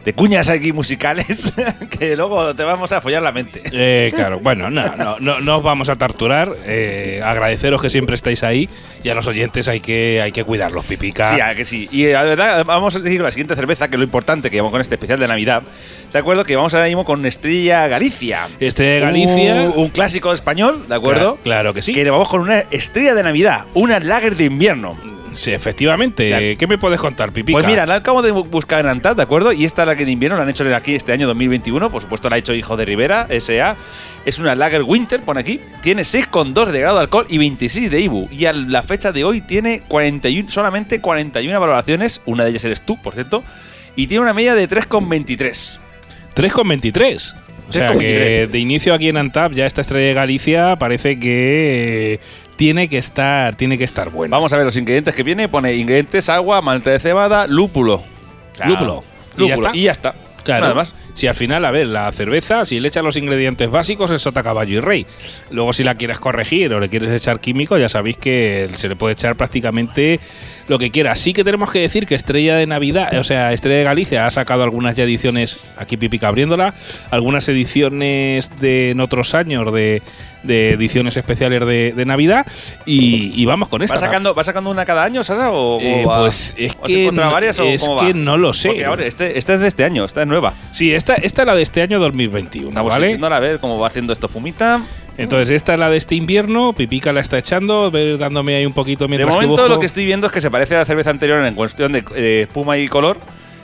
[0.10, 1.54] de cuñas aquí musicales
[2.00, 3.62] que luego te vamos a follar la mente.
[3.72, 6.52] Eh, claro, bueno, no, no, no, no os vamos a torturar.
[6.66, 8.68] eh, agradeceros que siempre estáis ahí
[9.04, 11.28] y a los oyentes hay que, hay que cuidarlos, pipica.
[11.30, 11.88] Sí, a que sí.
[11.92, 14.56] Y eh, la verdad, vamos a decir la siguiente cerveza, que es lo importante que
[14.56, 15.62] llevamos con este especial de Navidad.
[16.12, 16.44] ¿De acuerdo?
[16.44, 18.48] Que vamos ahora mismo con Estrella Galicia.
[18.60, 19.54] Estrella Galicia.
[19.54, 21.36] Un, un clásico español, ¿de acuerdo?
[21.36, 21.92] Claro, claro que sí.
[21.94, 24.98] Que vamos con una estrella de Navidad, una lager de invierno.
[25.36, 26.56] Sí, efectivamente.
[26.58, 27.54] ¿Qué me puedes contar, pipica?
[27.58, 29.52] Pues mira, la acabo de bu- buscar en Antad, ¿de acuerdo?
[29.52, 31.90] Y esta lager de invierno la han hecho aquí este año 2021.
[31.90, 33.76] Por supuesto, la ha hecho Hijo de Rivera, SA.
[34.26, 35.60] Es una lager winter, pone aquí.
[35.82, 38.28] Tiene 6,2 de grado de alcohol y 26 de IBU.
[38.32, 42.22] Y a la fecha de hoy tiene 41, solamente 41 valoraciones.
[42.26, 43.44] Una de ellas eres tú, por cierto.
[43.96, 45.80] Y tiene una media de 3,23.
[46.36, 47.34] 3,23.
[47.68, 48.00] O sea 3,23.
[48.00, 52.20] que de inicio aquí en Antap ya esta estrella de Galicia parece que
[52.60, 54.36] tiene que estar, tiene que estar buena.
[54.36, 55.48] Vamos a ver los ingredientes que viene.
[55.48, 58.04] Pone ingredientes, agua, malta de cebada, lúpulo.
[58.66, 59.06] Lúpulo.
[59.38, 59.68] ¿Y ya Lúpulo.
[59.70, 59.78] está?
[59.78, 60.16] Y ya está.
[60.44, 60.64] Claro.
[60.64, 60.94] Nada más.
[61.14, 64.44] Si al final, a ver, la cerveza, si le echas los ingredientes básicos, es sota,
[64.44, 65.06] caballo y rey.
[65.52, 68.96] Luego, si la quieres corregir o le quieres echar químico, ya sabéis que se le
[68.96, 70.20] puede echar prácticamente
[70.68, 71.16] lo que quiera.
[71.16, 74.30] Sí que tenemos que decir que Estrella de Navidad, o sea, Estrella de Galicia ha
[74.30, 76.74] sacado algunas ya ediciones, aquí Pipica abriéndola,
[77.12, 80.02] algunas ediciones de en otros años de,
[80.44, 82.46] de ediciones especiales de, de Navidad.
[82.86, 83.96] Y, y vamos con esta.
[83.96, 85.52] ¿Va sacando, ¿Va sacando una cada año, Sasa?
[85.52, 86.20] ¿O Eh, va?
[86.20, 88.14] pues es ¿O que varias o es cómo que va?
[88.14, 88.70] no lo sé.
[88.70, 90.54] Porque ahora, este, este es de este año, esta es nueva.
[90.72, 93.18] Sí, esta, esta es la de este año 2021, Estamos ¿vale?
[93.22, 94.82] a ver cómo va haciendo esto fumita.
[95.18, 96.72] Entonces, esta es la de este invierno.
[96.74, 99.68] Pipica la está echando, dándome ahí un poquito De mientras momento dibujo.
[99.68, 102.06] lo que estoy viendo es que se parece a la cerveza anterior en cuestión de
[102.16, 103.18] eh, espuma y color.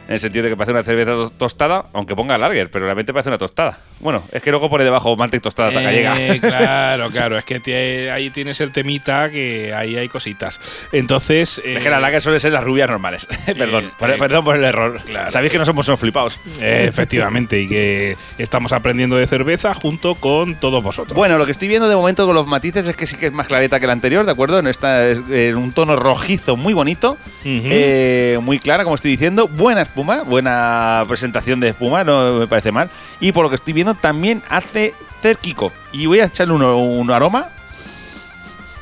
[0.08, 3.12] En el sentido de que parece una cerveza to- tostada, aunque ponga lager, pero realmente
[3.12, 3.80] parece una tostada.
[4.00, 6.40] Bueno, es que luego pone debajo malta y tostada Eh, gallega.
[6.40, 7.38] claro, claro.
[7.38, 10.60] Es que ahí tienes el temita que ahí hay cositas.
[10.92, 11.60] Entonces.
[11.66, 13.28] eh, Es que la lager suele ser las rubias normales.
[13.58, 15.00] perdón, por- eh, perdón por el error.
[15.06, 15.32] claro.
[15.32, 16.40] Sabéis que no somos unos flipados.
[16.62, 21.16] eh, efectivamente, y que estamos aprendiendo de cerveza junto con todos vosotros.
[21.16, 23.34] Bueno, lo que estoy viendo de momento con los matices es que sí que es
[23.34, 24.60] más clareta que la anterior, ¿de acuerdo?
[24.60, 29.12] En esta es, eh, en un tono rojizo muy bonito, eh, muy clara, como estoy
[29.12, 29.48] diciendo.
[29.48, 32.90] Buena espuma, buena presentación de espuma, no me parece mal.
[33.22, 35.72] Y por lo que estoy viendo, también hace cerquico.
[35.94, 37.48] Y voy a echarle uno- un aroma.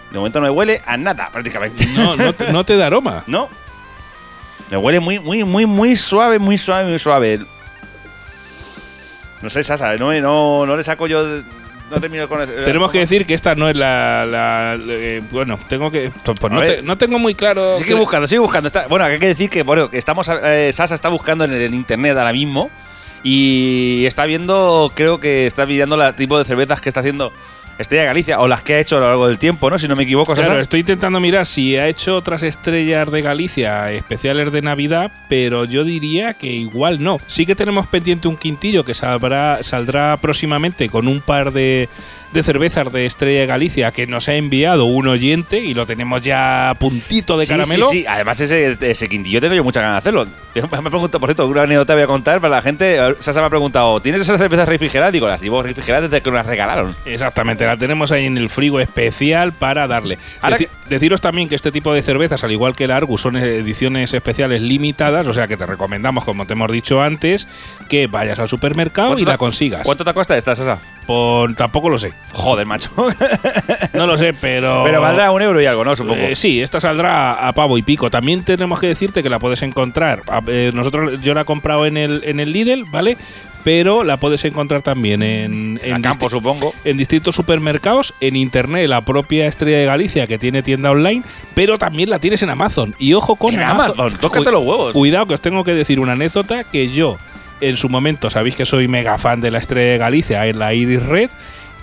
[0.10, 1.86] De momento no me huele a nada, prácticamente.
[1.86, 3.24] No, no, te- no te da aroma.
[3.28, 3.48] ¿No?
[4.72, 7.46] Me huele muy, muy, muy, muy suave, muy suave, muy suave.
[9.42, 11.42] No sé, Sasa, no, no, no le saco yo.
[11.94, 12.40] No termino con.
[12.48, 14.26] Tenemos que decir que esta no es la.
[14.26, 16.12] la- eh, bueno, tengo que.
[16.24, 16.78] Pues A no, ver.
[16.78, 17.78] te- no tengo muy claro.
[17.78, 18.68] Sigue que- buscando, sigue buscando.
[18.68, 20.30] Está- bueno, hay que decir que, bueno, que estamos.
[20.44, 22.70] eh, Sasa está buscando en el en internet ahora mismo.
[23.26, 27.32] Y está viendo, creo que está mirando el tipo de cervezas que está haciendo
[27.78, 29.80] Estrella Galicia, o las que ha hecho a lo largo del tiempo, ¿no?
[29.80, 30.34] Si no me equivoco.
[30.34, 35.66] Claro, estoy intentando mirar si ha hecho otras estrellas de Galicia especiales de Navidad, pero
[35.66, 37.20] yo diría que igual no.
[37.28, 41.90] Sí que tenemos pendiente un quintillo que saldrá, saldrá próximamente con un par de,
[42.34, 46.22] de cervezas de Estrella de Galicia que nos ha enviado un oyente y lo tenemos
[46.22, 47.88] ya a puntito de Sí, caramelo.
[47.90, 50.28] Sí, sí, además ese, ese quintillo tengo yo muchas ganas de hacerlo.
[50.84, 52.98] Me pregunto, por cierto, una anécdota voy a contar para la gente.
[53.20, 55.14] Sasa me ha preguntado, ¿tienes esas cervezas refrigeradas?
[55.14, 56.96] Digo, las llevo refrigeradas desde que nos las regalaron.
[57.06, 60.18] Exactamente, la tenemos ahí en el frigo especial para darle.
[60.42, 63.38] Ahora Deci- deciros también que este tipo de cervezas, al igual que la Argus, son
[63.38, 67.48] ediciones especiales limitadas, o sea que te recomendamos, como te hemos dicho antes,
[67.90, 69.82] que vayas al supermercado y ¿Cuánto la consigas.
[69.84, 70.80] ¿Cuánto te cuesta esta, Sasa?
[71.06, 72.14] Por, tampoco lo sé.
[72.32, 72.90] Joder, macho.
[73.94, 74.82] No lo sé, pero.
[74.84, 75.96] Pero valdrá un euro y algo, ¿no?
[75.96, 76.20] Supongo.
[76.20, 78.10] Eh, sí, esta saldrá a, pavo y pico.
[78.10, 80.24] También tenemos que decirte que la puedes encontrar.
[80.48, 83.18] eh, nosotros, yo la he comprado en el, en el Lidl, ¿vale?
[83.64, 86.74] Pero la puedes encontrar también en, en campo, supongo.
[86.84, 91.78] en distintos supermercados, en internet, la propia Estrella de Galicia que tiene tienda online, pero
[91.78, 92.94] también la tienes en Amazon.
[93.00, 94.94] Y ojo con En Amazon, tócate los huevos.
[94.94, 97.18] Cuidado que os tengo que decir una anécdota que yo
[97.62, 100.74] en su momento, sabéis que soy mega fan de la Estrella de Galicia en la
[100.74, 101.30] Iris Red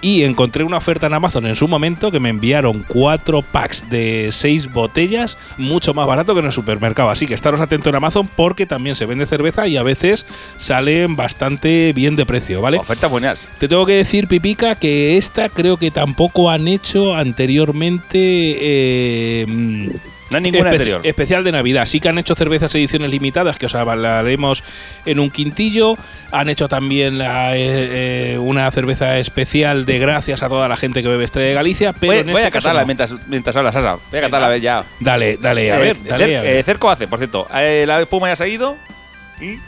[0.03, 4.29] y encontré una oferta en Amazon en su momento que me enviaron cuatro packs de
[4.33, 7.11] seis botellas mucho más barato que en el supermercado.
[7.11, 11.17] Así que estaros atentos en Amazon porque también se vende cerveza y a veces salen
[11.17, 12.79] bastante bien de precio, ¿vale?
[12.79, 13.49] Ofertas buenas.
[13.59, 18.59] Te tengo que decir, Pipica, que esta creo que tampoco han hecho anteriormente.
[18.61, 19.91] eh,
[20.31, 21.01] No hay ninguna espe- anterior.
[21.05, 21.85] Especial de Navidad.
[21.87, 24.63] Sí que han hecho cervezas ediciones limitadas que os hablaremos
[25.05, 25.97] en un quintillo.
[26.31, 31.03] Han hecho también la, eh, eh, una cerveza especial de gracias a toda la gente
[31.03, 31.93] que bebe Estrella de Galicia.
[31.93, 32.87] Pero voy, en voy este a caso catarla no.
[32.87, 33.99] mientras, mientras hablas, Sasa.
[34.11, 34.85] Voy a catarla a ver ya.
[35.01, 35.97] Dale, dale, a Eh, ver.
[35.97, 36.65] Cer- Dale, a ver.
[36.65, 37.49] Cerco hace, por cierto.
[37.51, 38.77] La espuma ya se ha ido.
[39.41, 39.59] Y.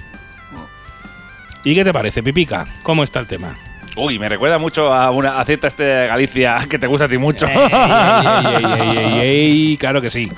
[1.64, 2.66] ¿Y qué te parece, Pipica?
[2.82, 3.56] ¿Cómo está el tema?
[3.94, 7.08] Uy, me recuerda mucho a una a cierta este de Galicia que te gusta a
[7.08, 7.46] ti mucho.
[7.46, 8.64] Ey,
[8.96, 10.30] ey, ey, claro que sí.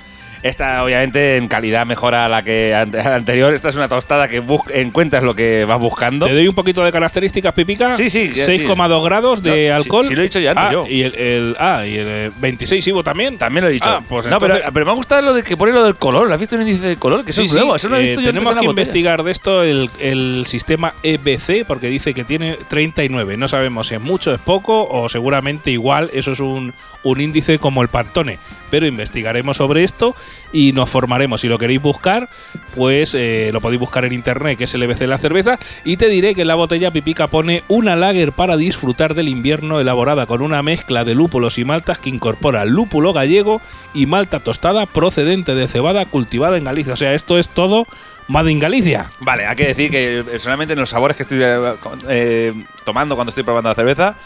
[0.44, 3.54] Esta, obviamente, en calidad mejora a la que anterior.
[3.54, 4.42] Esta es una tostada que
[4.74, 6.26] encuentras lo que vas buscando.
[6.26, 7.88] Te doy un poquito de características, Pipica.
[7.96, 10.04] Sí, sí, ya- 6,2 grados de No, sí- alcohol.
[10.04, 10.87] sí lo he dicho ya antes ah, yo.
[10.87, 13.38] Y el, el- ah, y el eh, 26 Ivo también.
[13.38, 13.88] También lo he dicho.
[13.88, 15.94] Ah, pues no, pero, entonces- pero me ha gustado lo de que pone lo del
[15.96, 16.28] color.
[16.28, 17.24] ¿Lo has visto el índice de color?
[17.24, 17.74] Que eso Sí, es nuevo.
[17.76, 18.83] Eso lo he eh, visto yo antes tenemos en la que botella.
[18.83, 23.38] investigar de esto el, el sistema EBC porque dice que tiene 39.
[23.38, 27.59] No sabemos si es mucho, es poco o seguramente igual eso es un, un índice
[27.59, 28.38] como el Pantone.
[28.70, 30.14] Pero investigaremos sobre esto
[30.52, 31.40] y nos formaremos.
[31.40, 32.28] Si lo queréis buscar,
[32.74, 35.58] pues eh, lo podéis buscar en internet, que es el EBC de la cerveza.
[35.84, 40.26] Y te diré que la botella Pipica pone una lager para disfrutar del invierno elaborada
[40.26, 43.60] con una mezcla de lúpulos y maltas que incorpora lúpulo gallego
[43.92, 46.92] y malta tostada procedente de cebada cultivada en Galicia.
[46.92, 47.86] O sea, esto es todo
[48.28, 49.10] Made in Galicia.
[49.20, 51.74] Vale, hay que decir que personalmente en los sabores que estoy eh,
[52.08, 54.16] eh, tomando cuando estoy probando la cerveza,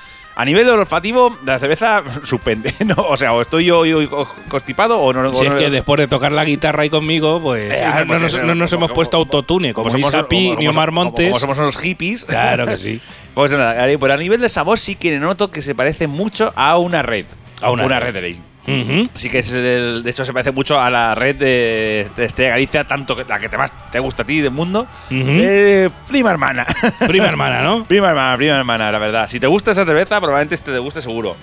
[0.41, 2.73] a nivel olfativo, la cerveza suspende.
[2.87, 2.95] ¿no?
[2.97, 3.99] O sea, o estoy yo, yo
[4.49, 5.35] constipado o no.
[5.35, 7.83] Si o es no- que después de tocar la guitarra ahí conmigo, pues Eh, sí,
[7.85, 10.93] a ver, no, no nos, no hemos como- puesto autotune, como, somos- como- ni Omar
[10.93, 11.27] Montes.
[11.31, 12.25] Como, somos unos hippies.
[12.25, 13.01] Claro que sí.
[13.35, 16.79] Pues nada, pero a nivel de sabor sí que noto que se parece mucho a
[16.79, 17.27] una red.
[17.61, 18.37] A una red red.
[18.69, 19.01] Ley.
[19.01, 19.11] Ujú.
[19.15, 22.85] Sí que es de hecho se parece mucho a la red de, de Estrella Galicia,
[22.85, 24.87] tanto que la que te más te gusta a ti del mundo.
[25.11, 26.67] Eh, prima hermana.
[27.07, 27.85] Prima hermana, ¿no?
[27.89, 29.29] prima hermana, prima hermana, la verdad.
[29.29, 31.37] Si te gusta esa cerveza, probablemente este te guste seguro.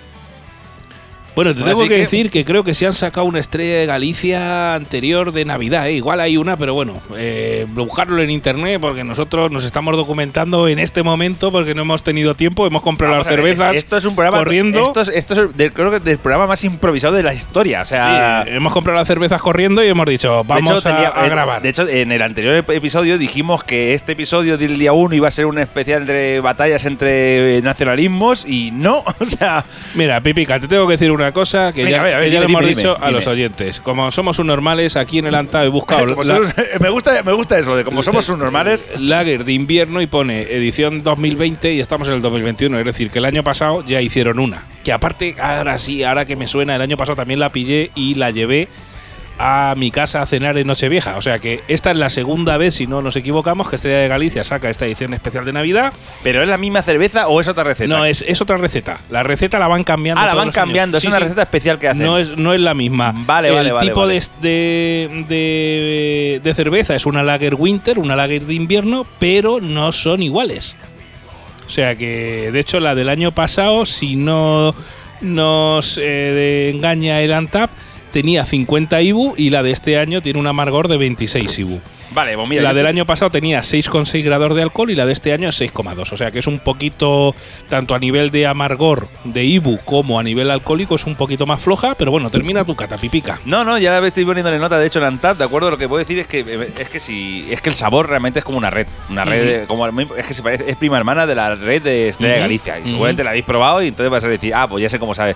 [1.36, 3.86] Bueno, te tengo que, que- decir que creo que se han sacado una estrella de
[3.86, 5.88] Galicia anterior de Navidad.
[5.88, 5.94] ¿eh?
[5.94, 10.80] Igual hay una, pero bueno, eh, buscarlo en internet porque nosotros nos estamos documentando en
[10.80, 12.66] este momento porque no hemos tenido tiempo.
[12.66, 13.76] Hemos comprado Vamos las ver, cervezas.
[13.76, 14.38] Esto es un programa.
[14.38, 14.84] corriendo.
[14.84, 17.82] Esto es, esto es creo que del programa más improvisado de la historia.
[17.82, 18.44] O sea.
[18.46, 21.30] Sí, hemos comprado las cervezas corriendo y hemos dicho, vamos hecho, a, tenía- a eh,
[21.30, 21.62] grabar.
[21.62, 25.28] De hecho, en el anterior ep- episodio dijimos que este episodio del día 1 iba
[25.28, 29.04] a ser un especial entre batallas entre nacionalismos y no.
[29.20, 32.14] O sea, Mira, Pipica, te tengo que decir una cosa que Venga, ya, a ver,
[32.14, 33.80] a ver, que ya dime, le hemos dime, dicho dime, a los oyentes.
[33.80, 37.32] Como somos un normales, aquí en el ANTA he buscado la- somos- me, gusta, me
[37.34, 38.92] gusta eso, de como somos un normales.
[39.00, 42.80] Lager de invierno y pone edición 2020 y estamos en el 2021.
[42.80, 44.64] Es decir, que el año pasado ya hicieron una.
[44.84, 48.16] Que aparte, ahora sí, ahora que me suena, el año pasado también la pillé y
[48.16, 48.68] la llevé
[49.38, 51.18] a mi casa a cenar en Nochevieja.
[51.18, 54.08] O sea que esta es la segunda vez, si no nos equivocamos, que Estrella de
[54.08, 55.92] Galicia saca esta edición especial de Navidad.
[56.24, 57.94] ¿Pero es la misma cerveza o es otra receta?
[57.94, 59.00] No, es, es otra receta.
[59.10, 60.22] La receta la van cambiando.
[60.22, 60.56] Ah, la van años.
[60.56, 60.98] cambiando.
[60.98, 61.24] Es Sí, una sí.
[61.24, 62.04] receta especial que hacen.
[62.04, 63.14] No es, no es la misma.
[63.26, 64.22] Vale, el vale, vale, tipo vale.
[64.42, 70.24] De, de, de cerveza es una lager winter, una lager de invierno, pero no son
[70.24, 70.76] iguales.
[71.66, 74.74] O sea que, de hecho, la del año pasado, si no
[75.22, 77.72] nos eh, engaña el Antap,
[78.16, 81.82] tenía 50 IBU y la de este año tiene un amargor de 26 IBU.
[82.14, 82.62] Vale, pues mira.
[82.62, 85.50] la este del año pasado tenía 6,6 grados de alcohol y la de este año
[85.50, 86.14] es 6,2.
[86.14, 87.36] O sea que es un poquito,
[87.68, 91.62] tanto a nivel de amargor de Ibu como a nivel alcohólico, es un poquito más
[91.62, 93.42] floja, pero bueno, termina tu catapipica.
[93.44, 94.80] No, no, ya la estoy poniéndole nota.
[94.80, 96.40] De hecho, en Antap, de acuerdo, lo que puedo decir es que
[96.80, 99.86] es que si es que el sabor realmente es como una red, una red, como
[99.86, 102.88] es que se parece, es prima hermana de la red de Estrella de Galicia y
[102.88, 105.36] seguramente la habéis probado y entonces vas a decir, ah, pues ya sé cómo sabe.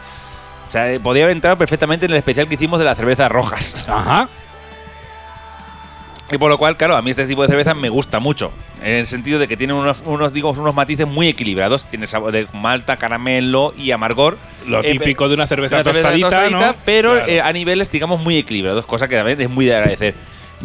[0.69, 3.29] O sea, eh, podría haber entrado perfectamente en el especial que hicimos de las cervezas
[3.31, 3.83] rojas.
[3.87, 4.29] Ajá.
[6.31, 8.51] Y por lo cual, claro, a mí este tipo de cerveza me gusta mucho.
[8.83, 11.85] En el sentido de que tiene unos, unos, digo, unos matices muy equilibrados.
[11.85, 14.37] Tiene sabor de malta, caramelo y amargor.
[14.67, 16.75] Lo Eh, típico de una cerveza Una cerveza tostadita, tostadita, ¿no?
[16.85, 17.31] pero Claro.
[17.31, 20.13] eh, a niveles, digamos, muy equilibrados, cosa que también es muy de agradecer.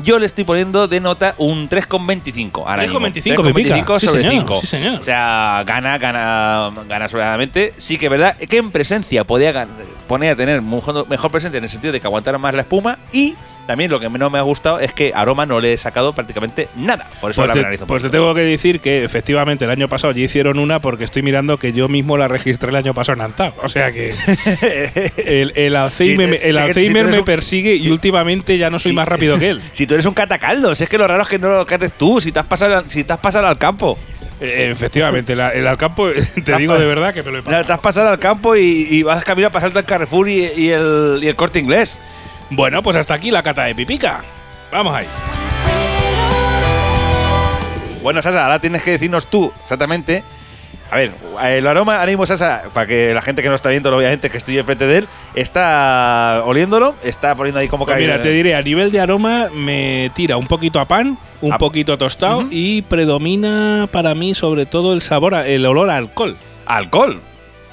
[0.02, 2.64] Yo le estoy poniendo de nota un 3,25.
[2.66, 2.98] ahora mismo.
[3.00, 3.76] 3,25, Pepica.
[3.76, 4.60] 3,25 Sí, sobre señor, 5.
[4.60, 4.94] sí, señor.
[4.98, 7.74] O sea, gana, gana, gana sobradamente.
[7.76, 9.66] Sí que es verdad que en presencia podía
[10.08, 12.98] poner a tener mejor, mejor presencia en el sentido de que aguantara más la espuma
[13.12, 13.34] y
[13.66, 16.68] también lo que no me ha gustado es que aroma no le he sacado prácticamente
[16.76, 17.06] nada.
[17.20, 20.12] Por eso Pues, la te, pues te tengo que decir que efectivamente el año pasado
[20.12, 23.22] ya hicieron una porque estoy mirando que yo mismo la registré el año pasado en
[23.22, 23.54] Antap.
[23.64, 24.14] O sea que
[25.26, 29.08] el, el Alzheimer, el si Alzheimer me un- persigue y últimamente ya no soy más
[29.08, 29.60] rápido que él.
[29.72, 32.20] Si tú eres un catacaldos, es que lo raro es que no lo cates tú,
[32.20, 33.98] si te has pasado, si te has pasado al campo.
[34.40, 36.08] Eh, efectivamente, la- el Alcampo,
[36.44, 37.64] te digo de verdad que me lo he pasado.
[37.64, 40.68] Te has pasado al campo y, y vas camino a pasarte al Carrefour y, y
[40.70, 41.98] el, y el corte inglés.
[42.50, 44.20] Bueno, pues hasta aquí la cata de Pipica.
[44.70, 45.06] Vamos ahí.
[48.02, 50.22] Bueno, Sasa, ahora tienes que decirnos tú exactamente.
[50.90, 53.94] A ver, el aroma, ahora mismo Sasa, para que la gente que no está viendo,
[53.96, 58.02] obviamente, que estoy enfrente de él, está oliéndolo, está poniendo ahí como Pues que.
[58.02, 61.58] mira, te diré, a nivel de aroma me tira un poquito a pan, un A-
[61.58, 66.36] poquito tostado y predomina para mí sobre todo el sabor, el olor a alcohol.
[66.66, 67.20] Alcohol.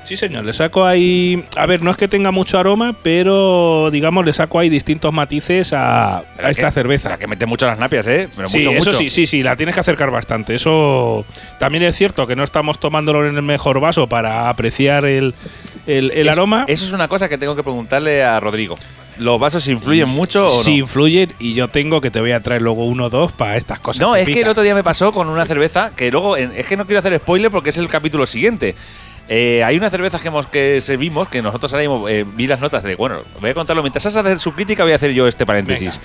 [0.04, 1.46] Sí, señor, le saco ahí.
[1.56, 5.72] A ver, no es que tenga mucho aroma, pero digamos, le saco ahí distintos matices
[5.74, 7.10] a, esta que- cerveza.
[7.10, 8.28] La que mete mucho las napias, ¿eh?
[8.36, 8.98] Pero sí, mucho, eso mucho.
[8.98, 10.56] sí, sí, sí, la tienes que acercar bastante.
[10.56, 11.24] Eso
[11.60, 15.34] también es cierto que no estamos tomándolo en el mejor vaso para apreciar el,
[15.88, 16.66] el- aroma.
[16.68, 18.78] Eso es una cosa que tengo que preguntarle a Rodrigo.
[19.18, 20.64] ¿Los vasos influyen mucho o no?
[20.64, 23.56] Sí influyen y yo tengo que te voy a traer luego uno o dos para
[23.58, 24.02] estas cosas.
[24.02, 26.76] No, es que el otro día me pasó con una cerveza que luego, es que
[26.78, 28.74] no quiero hacer spoiler porque es el capítulo siguiente.
[29.34, 32.60] Eh, hay una cerveza que, hemos, que servimos que nosotros ahora mismo eh, vi las
[32.60, 32.96] notas de.
[32.98, 33.82] Bueno, voy a contarlo.
[33.82, 36.02] Mientras Sasa hace su crítica, voy a hacer yo este paréntesis.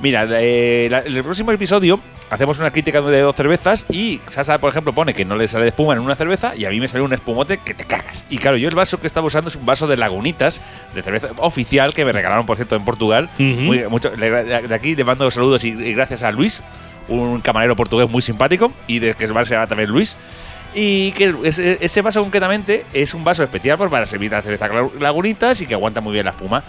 [0.00, 4.70] Mira, eh, la- el próximo episodio hacemos una crítica de dos cervezas y Sasa, por
[4.70, 7.04] ejemplo, pone que no le sale espuma en una cerveza y a mí me sale
[7.04, 8.24] un espumote que te cagas.
[8.28, 10.60] Y claro, yo el vaso que estaba usando es un vaso de Lagunitas,
[10.96, 13.30] de cerveza oficial, que me regalaron, por cierto, en Portugal.
[13.34, 13.44] Ujú.
[13.44, 16.64] Muy- mucho- de aquí le mando saludos y, y gracias a Luis,
[17.06, 20.16] un camarero portugués muy simpático y de que el bar se llama también Luis.
[20.74, 24.68] Y que ese, ese vaso concretamente es un vaso especial pues, para servir la cerveza
[24.98, 26.64] lagunitas y que aguanta muy bien la espuma.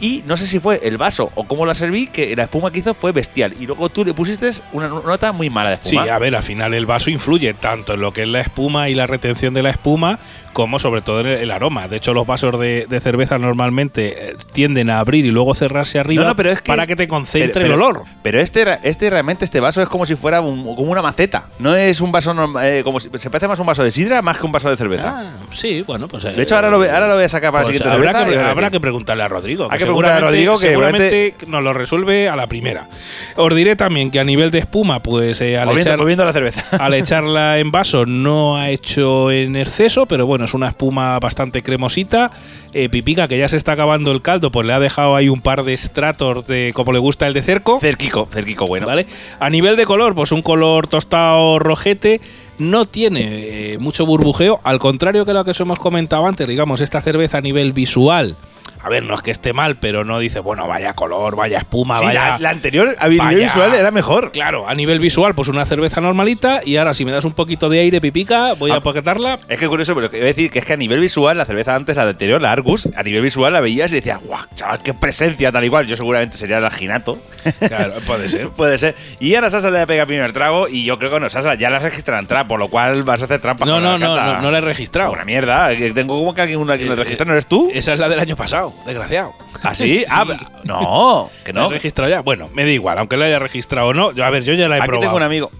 [0.00, 2.78] Y no sé si fue el vaso o cómo la serví, que la espuma que
[2.78, 3.54] hizo fue bestial.
[3.60, 6.14] Y luego tú le pusiste una nota muy mala de Sí, espuma.
[6.14, 8.94] a ver, al final el vaso influye tanto en lo que es la espuma y
[8.94, 10.18] la retención de la espuma,
[10.52, 11.88] como sobre todo el, aroma.
[11.88, 15.98] De hecho, los vasos de, de cerveza normalmente eh, tienden a abrir y luego cerrarse
[15.98, 18.02] arriba No, no, pero es que- para que te concentre Pero- el olor.
[18.22, 21.48] Pero este, este realmente, este vaso es como si fuera un- como una maceta.
[21.58, 23.90] No es un vaso normal, eh, como si- se parece más a un vaso de
[23.90, 25.14] sidra más que un vaso de cerveza.
[25.20, 26.22] Ah, sí, bueno, pues.
[26.24, 28.42] de hecho, ahora lo, ahora lo voy a sacar para pues la siguiente habrá, cerveza
[28.44, 29.68] que, habrá que preguntarle a Rodrigo.
[29.70, 32.88] Hay que preguntarle a Rodrigo que seguramente nos lo resuelve a la primera.
[33.36, 36.76] Os diré también que a nivel de espuma, pues eh, al, echar, a la cerveza.
[36.76, 41.62] al echarla en vaso no ha hecho en exceso, pero bueno, es una espuma bastante
[41.62, 42.30] cremosita.
[42.72, 45.40] Eh, Pipica, que ya se está acabando el caldo, pues le ha dejado ahí un
[45.40, 47.80] par de estratos de como le gusta el de cerco.
[47.80, 48.86] Cerquico, cerquico bueno.
[48.86, 49.06] ¿Vale?
[49.38, 52.20] A nivel de color, pues un color tostado rojete.
[52.58, 56.82] No tiene eh, mucho burbujeo, al contrario que lo que os hemos comentado antes, digamos,
[56.82, 58.36] esta cerveza a nivel visual.
[58.82, 61.96] A ver, no es que esté mal, pero no dice, bueno, vaya color, vaya espuma,
[61.96, 62.30] Sí, vaya.
[62.30, 64.32] la, la anterior habilidad vaya- visual era mejor.
[64.32, 66.62] Claro, a nivel visual, pues una cerveza normalita.
[66.64, 68.80] Y ahora, si me das un poquito de aire, pipica, voy a Ah.
[68.80, 69.38] paquetarla.
[69.48, 71.44] Es que curioso, pero que iba a decir que es que a nivel visual, la
[71.44, 74.78] cerveza antes, la anterior, la Argus, a nivel visual la veías y decías, guau, chaval,
[74.82, 75.86] qué presencia, tal igual.
[75.86, 77.18] Yo seguramente sería el Ginato.
[77.58, 78.48] Claro, puede ser.
[78.56, 78.94] Puede ser.
[79.18, 81.68] Y ahora Sasa le pega el primer trago y yo creo que no, Sasa ya
[81.70, 83.64] la registran trampa, por lo cual vas a hacer trampa.
[83.66, 85.12] No, no, no, no, no la he registrado.
[85.12, 85.76] Una mierda.
[85.76, 87.70] que Tengo como que alguien una que la Eh, registra, ¿no eres tú?
[87.74, 89.34] Esa es la del año pasado, desgraciado.
[89.62, 90.04] ¿Ah, sí?
[90.10, 90.24] Ah,
[90.64, 91.66] no, que ¿La no.
[91.68, 92.20] he registrado ya?
[92.22, 94.12] Bueno, me da igual, aunque la haya registrado o no.
[94.12, 95.02] Yo, a ver, yo ya la he Aquí probado.
[95.08, 95.50] tengo un amigo.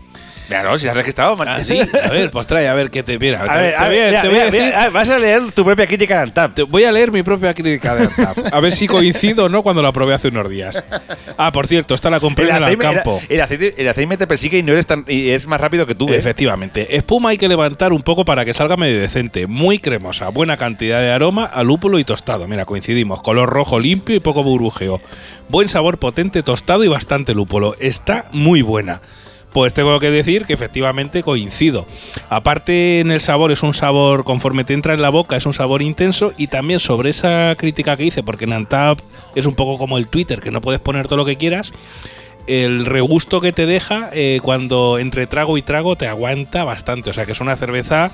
[0.50, 1.36] No, si has registrado.
[1.36, 1.78] man- Ah, sí.
[1.80, 3.42] A ver, pues trae, a ver qué te mira.
[3.42, 4.90] A te, ver, te a voy a- ver, te mira, voy a mira, decir- mira,
[4.90, 6.54] vas a leer tu propia crítica en Antap.
[6.54, 8.52] te voy a leer mi propia crítica de Antap.
[8.52, 10.82] A ver si coincido o no cuando la probé hace unos días.
[11.38, 13.20] Ah, por cierto, esta la compré en el aceite, campo.
[13.28, 15.94] el, aceite, el aceite te persigue y no eres tan y es más rápido que
[15.94, 16.08] tú.
[16.08, 16.16] ¿eh?
[16.16, 16.96] Efectivamente.
[16.96, 19.46] Espuma hay que levantar un poco para que salga medio decente.
[19.46, 22.46] Muy cremosa, buena cantidad de aroma a lúpulo y tostado.
[22.48, 23.20] Mira, coincidimos.
[23.22, 25.00] Color rojo limpio y poco burbujeo.
[25.48, 27.74] Buen sabor potente, tostado y bastante lúpulo.
[27.80, 29.00] Está muy buena.
[29.52, 31.86] Pues tengo que decir que efectivamente coincido.
[32.28, 35.54] Aparte en el sabor es un sabor, conforme te entra en la boca, es un
[35.54, 38.68] sabor intenso y también sobre esa crítica que hice, porque en
[39.34, 41.72] es un poco como el Twitter, que no puedes poner todo lo que quieras,
[42.46, 47.10] el regusto que te deja eh, cuando entre trago y trago te aguanta bastante.
[47.10, 48.10] O sea que es una cerveza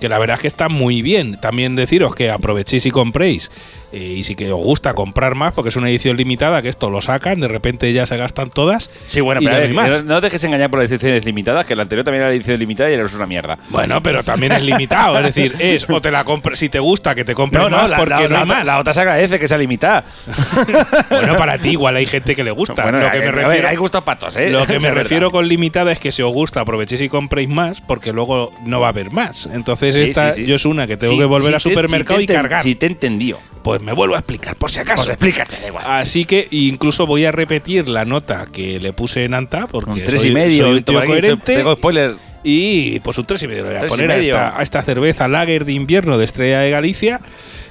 [0.00, 1.38] que la verdad es que está muy bien.
[1.40, 3.50] También deciros que aprovechéis y compréis
[3.92, 6.90] eh, y si que os gusta comprar más, porque es una edición limitada, que esto
[6.90, 8.90] lo sacan, de repente ya se gastan todas.
[9.06, 10.04] Sí, bueno, pero no ver, más.
[10.04, 12.58] no, no dejes engañar por las ediciones limitadas, que la anterior también era la edición
[12.58, 13.58] limitada y es una mierda.
[13.70, 17.14] Bueno, pero también es limitado, es decir, es o te la compras, si te gusta
[17.14, 18.66] que te compres más, la, porque la- no la hay más.
[18.66, 20.04] la otra se agradece que sea limitada.
[21.10, 22.82] Bueno, para ti igual hay gente que le gusta.
[22.82, 24.50] Bueno, lo que a- me ver, refiero, hay gustos patos, ¿eh?
[24.50, 27.80] lo que me refiero con limitada es que si os gusta aprovechéis y compréis más,
[27.80, 29.48] porque luego no va a haber más.
[29.52, 30.46] Entonces Sí, esta sí, sí.
[30.48, 32.62] yo es una que tengo Sí, que volver sí al supermercado sí y cargar.
[32.62, 33.38] Sí, te entendió.
[33.62, 35.02] Pues me vuelvo a explicar, por si acaso.
[35.04, 35.84] Pues explícate, da igual.
[35.86, 40.04] Así que incluso voy a repetir la nota que le puse en Anta, porque Un
[40.04, 41.56] tres soy, y medio, soy un tío coherente.
[41.56, 42.14] tengo spoiler.
[42.44, 44.80] Y pues un 3 y medio le voy a Tres poner a esta, a esta
[44.82, 47.20] cerveza Lager de invierno de Estrella de Galicia.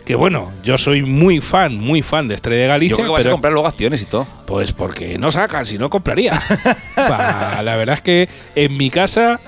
[0.06, 2.92] Que bueno, yo soy muy fan, muy fan de Estrella de Galicia.
[2.92, 4.28] Yo creo que vas a comprar luego acciones y todo.
[4.46, 6.42] Pues porque no sacan, si no compraría.
[6.98, 9.40] La verdad es que en mi casa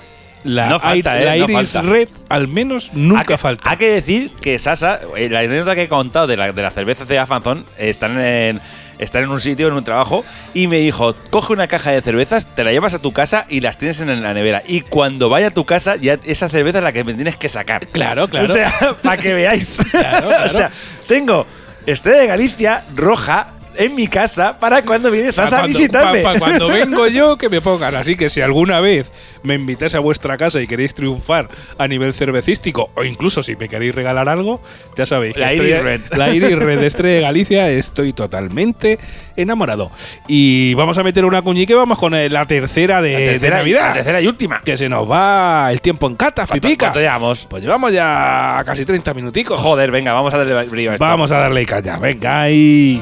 [0.44, 1.26] la, No falta, ¿eh?
[1.26, 1.82] la No Iris falta.
[1.82, 3.70] Red al menos nunca hay que, falta.
[3.70, 6.72] Hay que decir que Sasa, eh, la anécdota que he contado de la, de la
[6.72, 8.62] cerveza de Afanzón, están en,
[9.00, 10.24] están en un sitio, en un trabajo,
[10.54, 13.62] y me dijo, coge una caja de cervezas, te la llevas a tu casa y
[13.62, 14.62] las tienes en la nevera.
[14.68, 17.50] Y cuando vaya a tu casa, ya esa cerveza es la que me tienes que
[17.50, 17.88] sacar.
[17.88, 18.46] Claro, claro.
[18.46, 19.78] O sea, para que veáis.
[19.92, 20.46] Claro, claro.
[20.46, 20.72] o sea,
[21.08, 21.46] tengo
[21.86, 26.22] Estrella de Galicia roja en mi casa para cuando viene Pa' Sasa a cuando, visitarme.
[26.22, 27.96] pa- pa' cuando vengo yo, que me pongan.
[27.96, 29.12] Así que si alguna vez
[29.44, 33.70] me invitáis a vuestra casa y queréis triunfar a nivel cervecístico, o incluso si me
[33.70, 34.62] queréis regalar algo,
[34.98, 35.38] ya sabéis.
[35.38, 36.02] La Iris Red.
[36.18, 39.00] La Iris Red Estrella de Galicia, estoy totalmente
[39.38, 39.92] enamorado.
[40.28, 43.88] Y vamos a meter una cuñique, vamos con la tercera de, La de tercera, Navidad.
[43.88, 44.62] la tercera y última.
[44.62, 46.88] Que se nos va el tiempo en cata, ¿Cuánto- pipica.
[46.88, 47.46] cuánto llevamos?
[47.50, 49.60] Pues llevamos ya casi 30 minuticos.
[49.62, 51.06] Joder, venga, vamos a darle brillo a esto.
[51.06, 51.98] Vamos a darle caña.
[51.98, 53.02] Venga ahí.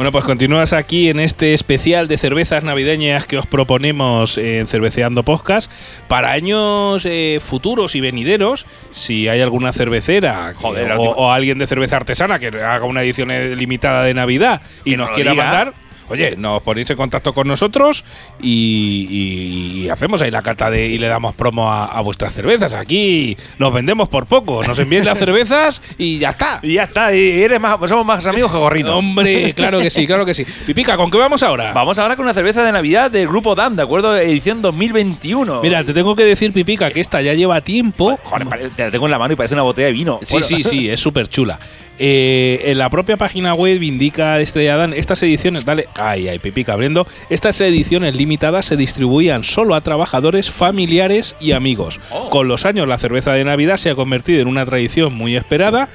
[0.00, 5.24] Bueno, pues continúas aquí en este especial de cervezas navideñas que os proponemos en Cerveceando
[5.24, 5.70] Podcast.
[6.08, 11.96] Para años eh, futuros y venideros, si hay alguna cervecera Joder, o, alguien de cerveza
[11.96, 15.44] artesana que haga una edición eh, limitada de Navidad y Que nos quiera diga.
[15.44, 15.74] mandar,
[16.10, 18.04] oye, nos ponéis en contacto con nosotros
[18.40, 22.32] y, y- y hacemos ahí la cata de, y le damos promo a, a vuestras
[22.32, 22.74] cervezas.
[22.74, 26.60] Aquí nos vendemos por poco, nos envíen las cervezas y ya está.
[26.70, 28.96] Y ya está, y eres más, somos más amigos que gorrinos.
[28.96, 30.44] Hombre, claro que sí, claro que sí.
[30.66, 31.72] Pipica, ¿con qué vamos ahora?
[31.72, 34.16] Vamos ahora con una cerveza de Navidad del grupo DAM, ¿de acuerdo?
[34.16, 35.62] Edición 2021.
[35.62, 38.18] Mira, te tengo que decir, Pipica, que esta ya lleva tiempo.
[38.24, 40.18] Joder, te la tengo en la mano y parece una botella de vino.
[40.22, 41.58] Sí, Bueno, sí, sí, es súper chula.
[42.02, 46.72] Eh, en la propia página web indica Estrella Dan, estas ediciones, dale, ay, ay, Pipica
[46.72, 52.00] abriendo, estas ediciones limitadas se distribuían solo a trabajadores familiares y amigos.
[52.10, 52.30] Oh.
[52.30, 55.90] Con los años la cerveza de Navidad se ha convertido en una tradición muy esperada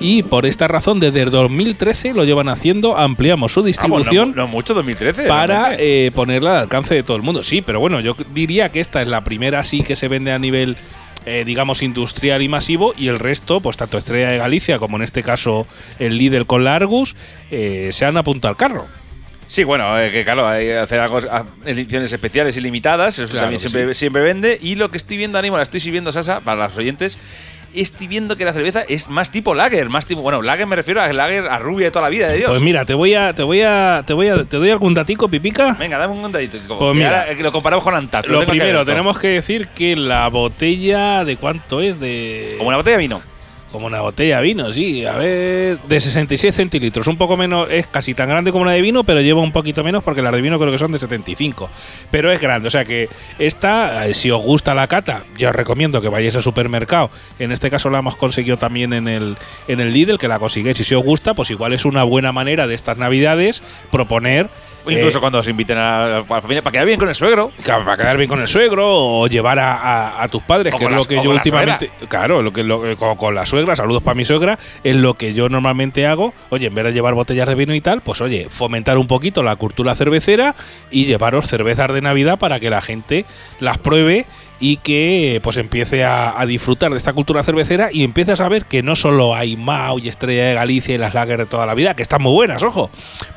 [0.00, 4.30] y por esta razón desde el 2013 lo llevan haciendo, ampliamos su Vamos, distribución.
[4.30, 5.28] no, no mucho 2013.
[5.28, 7.42] para eh, ponerla al alcance de todo el mundo.
[7.42, 10.38] Sí, pero bueno, yo diría que esta es la primera sí que se vende a
[10.38, 10.76] nivel,
[11.26, 15.02] eh, digamos, industrial y masivo, y el resto, pues tanto Estrella de Galicia como en
[15.02, 15.66] este caso
[15.98, 17.14] el Lidl con la Argus,
[17.50, 18.86] eh, se han apuntado al carro.
[19.48, 23.30] Sí, bueno, eh, que claro, hay que hacer algo, a- ediciones especiales y limitadas, eso
[23.32, 23.98] Claro también siempre, sí.
[23.98, 24.58] siempre vende.
[24.62, 27.18] Y lo que estoy viendo, Ánimo, la estoy sirviendo, Sasa, para los oyentes,
[27.74, 31.00] estoy viendo que la cerveza es más tipo lager, más tipo, bueno, lager me refiero
[31.00, 32.50] a lager a rubia de toda la vida de Dios.
[32.50, 35.28] Pues mira, te voy a, te voy a, te voy a, te doy algún datico,
[35.28, 35.76] Pipica.
[35.78, 36.58] Venga, dame un dadito.
[36.66, 37.08] Como Pues mira.
[37.08, 38.26] ahora, eh, que lo comparamos con Antap.
[38.26, 42.96] Lo primero, tenemos que decir que la botella de cuánto es de Como una botella
[42.96, 43.31] de vino.
[43.72, 45.06] Como una botella de vino, sí.
[45.06, 47.06] A ver, de 66 centilitros.
[47.06, 49.82] Un poco menos, es casi tan grande como la de vino, pero lleva un poquito
[49.82, 51.70] menos porque las de vino creo que son de 75.
[52.10, 53.08] Pero es grande, o sea que
[53.38, 57.10] esta, eh, si os gusta la cata, yo os recomiendo que vayáis al supermercado.
[57.38, 60.78] En este caso la hemos conseguido también en el, en el Lidl, que la consigáis.
[60.78, 64.48] Y si os gusta, pues igual es una buena manera de estas navidades proponer.
[64.88, 67.52] Incluso eh, cuando os inviten a, a la familia para quedar bien con el suegro.
[67.84, 70.84] para quedar bien con el suegro o llevar a, a- a tus padres, O que
[70.84, 71.90] es lo que yo últimamente.
[72.08, 75.14] Claro, lo que lo- eh, con, con la suegra, saludos para mi suegra, es lo
[75.14, 76.34] que yo normalmente hago.
[76.50, 79.42] Oye, en vez de llevar botellas de vino y tal, pues oye, fomentar un poquito
[79.42, 80.54] la cultura cervecera
[80.90, 83.24] y llevaros cervezas de Navidad para que la gente
[83.60, 84.26] las pruebe
[84.62, 88.64] y que pues empiece a, a disfrutar de esta cultura cervecera y empiece a saber
[88.64, 91.74] que no solo hay Mau y Estrella de Galicia y las Lager de toda la
[91.74, 92.88] vida, que están muy buenas, ojo,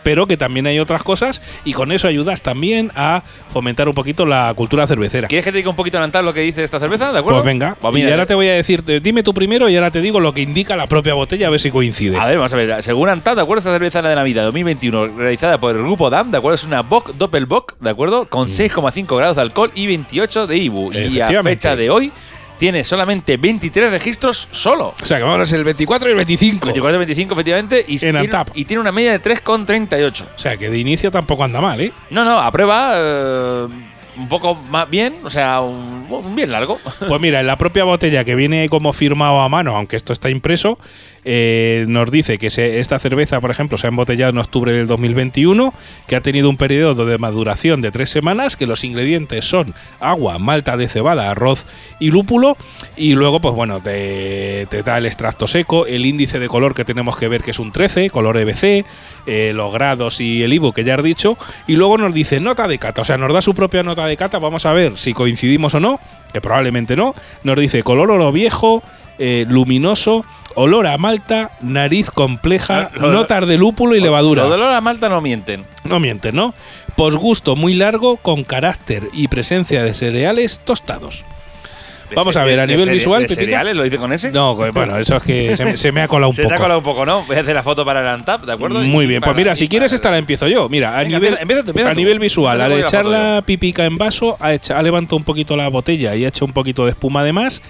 [0.03, 4.28] pero que también hay otras cosas y con eso ayudas también a fomentar un poquito
[4.28, 5.28] la cultura cervecera.
[5.28, 7.11] ¿Quieres que te diga un poquito adelantar lo que dice esta cerveza?
[7.11, 7.39] ¿De acuerdo?
[7.39, 10.01] Pues venga, Pues y ahora te voy a decir, dime tú primero y ahora te
[10.01, 12.17] digo lo que indica la propia botella, a ver si coincide.
[12.17, 12.84] A ver, vamos a ver.
[12.84, 13.59] Según Antad, ¿de acuerdo?
[13.59, 16.53] Esta cerveza de Navidad 2021, realizada por el grupo DAM, ¿de acuerdo?
[16.53, 18.28] Es una Bock Doppelbock, ¿de acuerdo?
[18.30, 20.91] Con 6,5 grados de alcohol y 28 de IBU.
[21.16, 22.11] Y a fecha de hoy
[22.57, 24.93] tiene solamente 23 registros solo.
[25.01, 26.68] O sea, que vamos el 24 y el 25.
[26.68, 30.26] 24 25 efectivamente y En tiene, y tiene una media de 3,38.
[30.36, 31.91] O sea, que de inicio tampoco anda mal, ¿eh?
[32.09, 33.68] No, no, a prueba eh,
[34.18, 36.80] un poco más bien, o sea, un, un bien largo.
[37.07, 40.30] Pues mira, en la propia botella que viene como firmado a mano, aunque esto está
[40.30, 40.80] impreso,
[41.28, 45.73] eh, nos dice que esta cerveza, por ejemplo, se ha embotellado en octubre del 2021,
[46.07, 50.38] que ha tenido un periodo de maduración de tres semanas, que los ingredientes son agua,
[50.38, 51.65] malta de cebada, arroz
[51.99, 52.57] y lúpulo,
[52.95, 56.86] y luego, pues bueno, te, te da el extracto seco, el índice de color que
[56.86, 58.86] tenemos que ver que es un 13, color EBC,
[59.26, 62.67] eh, los grados y el IBU que ya has dicho, y luego nos dice nota
[62.67, 65.13] de cata, o sea, nos da su propia nota de cata, vamos a ver si
[65.13, 65.99] coincidimos o no,
[66.32, 68.84] que probablemente no, nos dice color oro viejo,
[69.17, 74.41] eh, luminoso, olor a malta, nariz compleja, Lo- lo- notas de lúpulo y levadura.
[74.43, 75.65] Los dolor a malta no mienten.
[75.83, 76.53] No mientes, ¿no?
[76.95, 81.23] Posgusto muy largo con carácter y presencia de cereales tostados.
[82.09, 84.31] De Vamos a ver, a nivel visual, ¿De cereales lo dice con ese?
[84.31, 86.47] No, que- bueno, eso es que se, me- se me ha colado un Se te
[86.47, 86.61] ha poco.
[86.61, 87.23] colado un poco, ¿no?
[87.23, 88.79] Voy a hacer la foto para el Antap, ¿de acuerdo?
[88.81, 90.69] Muy Y bien, pues mira, si quieres esta la empiezo yo.
[90.69, 91.97] Mira, a Venga, nivel, empieza- empieza a tú.
[91.99, 95.55] nivel visual, al la echar foto la pipica en vaso, ha, ha levantado un poquito
[95.57, 97.63] la botella y ha hecho un poquito de espuma de más,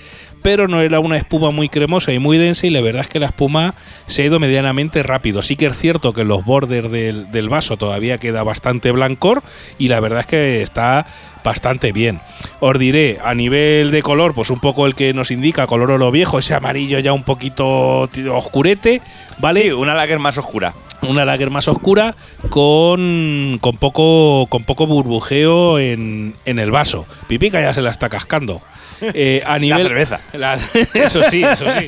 [0.46, 3.18] pero no era una espuma muy cremosa y muy densa y la verdad es que
[3.20, 3.74] la espuma
[4.06, 5.42] se ha ido medianamente rápido.
[5.42, 9.42] Sí que es cierto que en los bordes del, del vaso todavía queda bastante blancor
[9.80, 11.08] y la verdad es que está
[11.44, 12.20] bastante bien.
[12.60, 16.12] Os diré, a nivel de color, pues un poco el que nos indica color oro
[16.12, 19.02] viejo, ese amarillo ya un poquito oscurete,
[19.40, 19.64] ¿vale?
[19.64, 20.76] Sí, una lager más oscura.
[21.02, 22.16] una lager más oscura
[22.50, 27.08] con, con poco con poco burbujeo en, en el vaso.
[27.28, 28.62] Pipica ya se la está cascando.
[29.02, 30.20] Eh, a nivel, cerveza.
[30.34, 30.54] la-
[30.94, 31.88] eso sí, eso sí.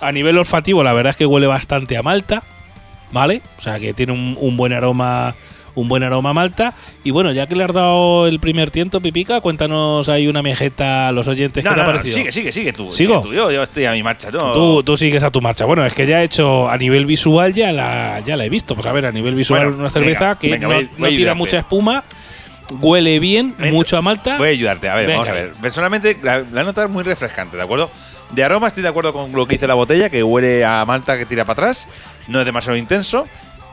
[0.00, 2.42] A nivel olfativo, la verdad es que huele bastante a malta,
[3.12, 3.40] ¿vale?
[3.58, 5.34] O sea que tiene un, un buen aroma
[5.76, 6.72] un buen aroma a malta.
[7.02, 11.08] Y bueno, ya que le has dado el primer tiento, Pipica, cuéntanos ahí una mijeta
[11.08, 12.14] a los oyentes No, que te no, ha no, parecido.
[12.14, 12.92] sigue, sigue, sigue tú.
[12.92, 13.14] ¿Sigo?
[13.22, 13.34] sigue tú.
[13.34, 14.30] Yo, yo estoy a mi marcha.
[14.30, 14.52] no.
[14.52, 15.64] Tú, tú sigues a tu marcha.
[15.64, 18.76] Bueno, es que ya he hecho a nivel visual, ya la, ya la he visto.
[18.76, 21.34] Pues a ver, a nivel visual, Bueno, una cerveza venga, que venga, no, no tira
[21.34, 22.04] mucha espuma,
[22.80, 24.36] huele bien, mucho a malta.
[24.38, 24.88] Voy a ayudarte.
[24.88, 25.18] A ver, Venga.
[25.20, 25.52] vamos a ver.
[25.60, 27.90] Personalmente, la, la nota es muy refrescante, ¿de acuerdo?
[28.30, 31.16] De aroma estoy de acuerdo con lo que dice la botella, que huele a malta
[31.18, 31.86] que tira para atrás.
[32.28, 33.26] No es demasiado intenso,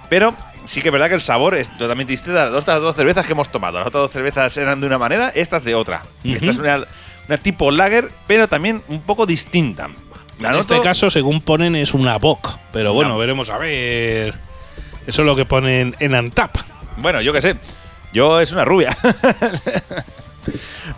[0.10, 0.36] pero
[0.66, 3.26] sí que es verdad que el sabor es totalmente distinto a las otras dos cervezas
[3.26, 3.80] que hemos tomado.
[3.80, 6.04] Las otras dos cervezas eran de una manera, esta es de otra.
[6.24, 6.34] Ujú.
[6.36, 6.86] Esta es una,
[7.28, 9.90] una tipo lager, pero también un poco distinta.
[10.40, 12.58] La en noto- este caso, según ponen, es una Bock.
[12.74, 14.34] Pero bueno, Una- veremos a ver.
[15.08, 16.56] Eso es lo que ponen en Antap.
[16.98, 17.56] Bueno, yo qué sé.
[18.14, 18.96] Yo es una rubia.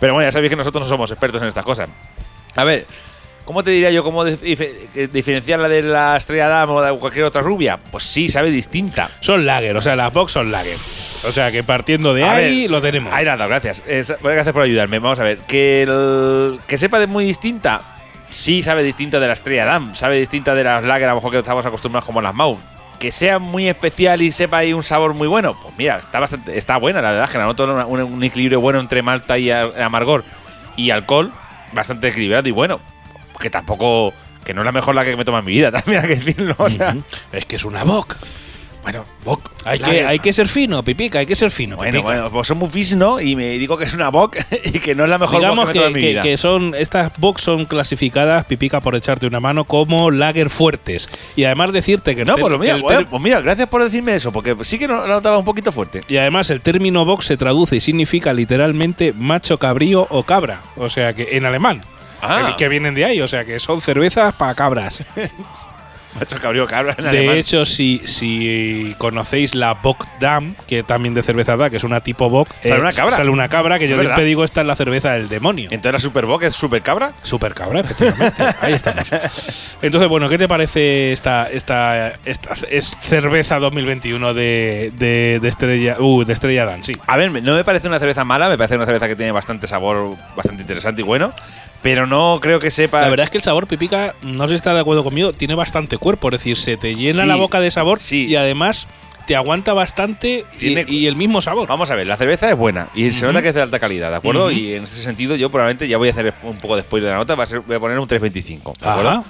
[0.00, 1.88] Pero bueno, ya sabéis que nosotros no somos expertos en estas cosas.
[2.56, 2.86] A ver,
[3.44, 6.96] ¿cómo te diría yo cómo dif- dif- eh, diferenciarla de la estrella Damm o de
[6.98, 7.78] cualquier otra rubia?
[7.90, 9.10] Pues sí, sabe distinta.
[9.20, 10.76] Son lager, o sea, las Bock son lager.
[11.26, 13.12] O sea que partiendo de A ahí ver, lo tenemos.
[13.12, 13.82] Ahí nada, gracias.
[14.20, 14.98] Bueno, gracias por ayudarme.
[14.98, 15.38] Vamos a ver.
[15.46, 17.82] Que, el- que sepa de muy distinta.
[18.30, 19.94] Sí, sabe distinta de la estrella Damm.
[19.94, 22.58] Sabe distinta de las lager, a lo mejor que estamos acostumbrados como las Mau.
[22.98, 25.58] Que sea muy especial y sepa ahí un sabor muy bueno.
[25.60, 27.30] Pues mira, está bastante, está buena la verdad.
[27.30, 30.24] Que la noto una- un, un equilibrio bueno entre malta y amargor
[30.76, 31.32] y alcohol.
[31.72, 32.80] Bastante equilibrado y bueno.
[33.40, 34.12] Que tampoco.
[34.44, 36.16] Que no es la mejor la que me toma en mi vida, también hay que
[36.16, 36.54] decirlo.
[36.58, 37.02] O sea, Ujú.
[37.32, 38.16] Es que es una Bock.
[38.84, 39.50] Bueno, Bock.
[39.64, 41.76] Hay que, hay que ser fino, Pipica, hay que ser fino.
[41.76, 42.04] Bueno, Pipica.
[42.08, 43.18] bueno, pues son muy fis, ¿no?
[43.20, 45.72] Y me digo que es una Bock y que no es la mejor Digamos Bock
[45.72, 50.10] que que, que- que son estas box son clasificadas, pipica por echarte una mano, como
[50.10, 51.08] lager fuertes.
[51.34, 54.54] Y además decirte que No, pues mira, bueno, pues mira, gracias por decirme eso, porque
[54.62, 56.02] sí que lo notaba un poquito fuerte.
[56.08, 60.60] y además el término box se traduce y significa literalmente macho cabrío o cabra.
[60.76, 61.80] O sea que en alemán.
[62.22, 62.54] Ah.
[62.56, 65.02] Que vienen de ahí, o sea que son cervezas para cabras.
[66.18, 67.36] Macho cabrío cabra en De alemán.
[67.36, 72.00] hecho, si, si conocéis la Bock Dam, que también de cerveza da, que es una
[72.00, 73.16] tipo Bock, Sale una cabra.
[73.16, 75.68] Sale una cabra, que yo siempre digo esta es la cerveza del demonio.
[75.70, 77.12] Entonces la Super Bock es super cabra.
[77.22, 78.42] Super cabra, efectivamente.
[78.60, 79.10] Ahí estamos.
[79.82, 85.96] Entonces, bueno, ¿qué te parece esta, esta, esta es cerveza 2021 de, de, de Estrella
[85.98, 86.84] uh, de Estrella Dan?
[86.84, 86.92] Sí.
[87.06, 89.66] A ver, no me parece una cerveza mala, me parece una cerveza que tiene bastante
[89.66, 91.32] sabor, bastante interesante y bueno,
[91.84, 93.00] pero no creo que sepa.
[93.02, 95.54] La verdad es que el sabor pipica, no sé si está de acuerdo conmigo, tiene
[95.54, 96.28] bastante cuerpo.
[96.28, 98.26] Es decir, se te llena Sí, la boca de sabor sí.
[98.26, 98.88] y además
[99.26, 101.68] te aguanta bastante y, Tiene- y el mismo sabor.
[101.68, 104.10] Vamos a ver, la cerveza es buena y se nota que es de alta calidad,
[104.10, 104.50] ¿de acuerdo?
[104.50, 107.12] Y en ese sentido yo probablemente ya voy a hacer un poco de spoiler de
[107.12, 109.10] la nota, va a ser- voy a poner un 3.25, ¿de acuerdo?
[109.10, 109.24] Ajá.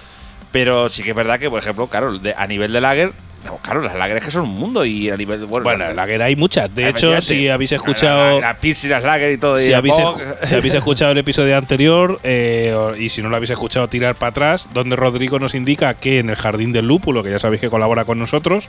[0.52, 3.12] Pero sí que es verdad que, por ejemplo, claro, de- a nivel de lager,
[3.44, 5.46] no, claro, las lagers que son un mundo y a nivel de...
[5.46, 6.74] Bueno, Bueno, en Lager hay muchas.
[6.74, 8.40] De hecho, si habéis escuchado.
[8.40, 9.60] La, la Pilsen, las lager y todo.
[9.60, 10.20] y Si habéis, Bock.
[10.42, 14.30] si habéis escuchado el episodio anterior eh, y si no lo habéis escuchado, tirar para
[14.30, 17.68] atrás, donde Rodrigo nos indica que en el Jardín del Lúpulo, que ya sabéis que
[17.70, 18.68] colabora con nosotros,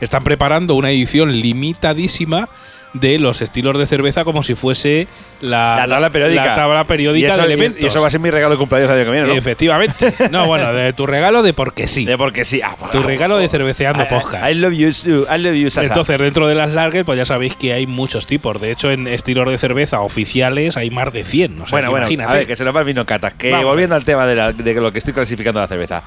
[0.00, 2.48] están preparando una edición limitadísima
[2.94, 5.08] de los estilos de cerveza como si fuese
[5.40, 6.46] la, La tabla periódica.
[6.46, 7.78] la tabla periódica y eso, del y- evento.
[7.80, 9.34] y eso va a ser mi regalo de cumpleaños el año que viene, ¿no?
[9.34, 10.14] Efectivamente.
[10.30, 12.04] No, bueno, de tu regalo de porque sí.
[12.04, 12.60] De porque sí.
[12.62, 14.48] Ah, Tu ah, regalo de cerveceando podcast.
[14.48, 14.88] I, love you.
[14.88, 15.88] I love you, Sasa.
[15.88, 18.60] Entonces, dentro de las lager, pues ya sabéis que hay muchos tipos.
[18.60, 21.52] De hecho, en estilos de cerveza oficiales hay más de 100.
[21.62, 22.30] O sea, bueno, bueno, imagínate.
[22.30, 23.34] a ver, que se nos va el vino catas.
[23.34, 23.66] Que Vamos.
[23.66, 26.02] volviendo al tema de, la- de lo que estoy clasificando la cerveza.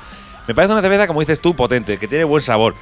[0.48, 2.74] Me parece una cerveza, como dices tú, potente, que tiene buen sabor.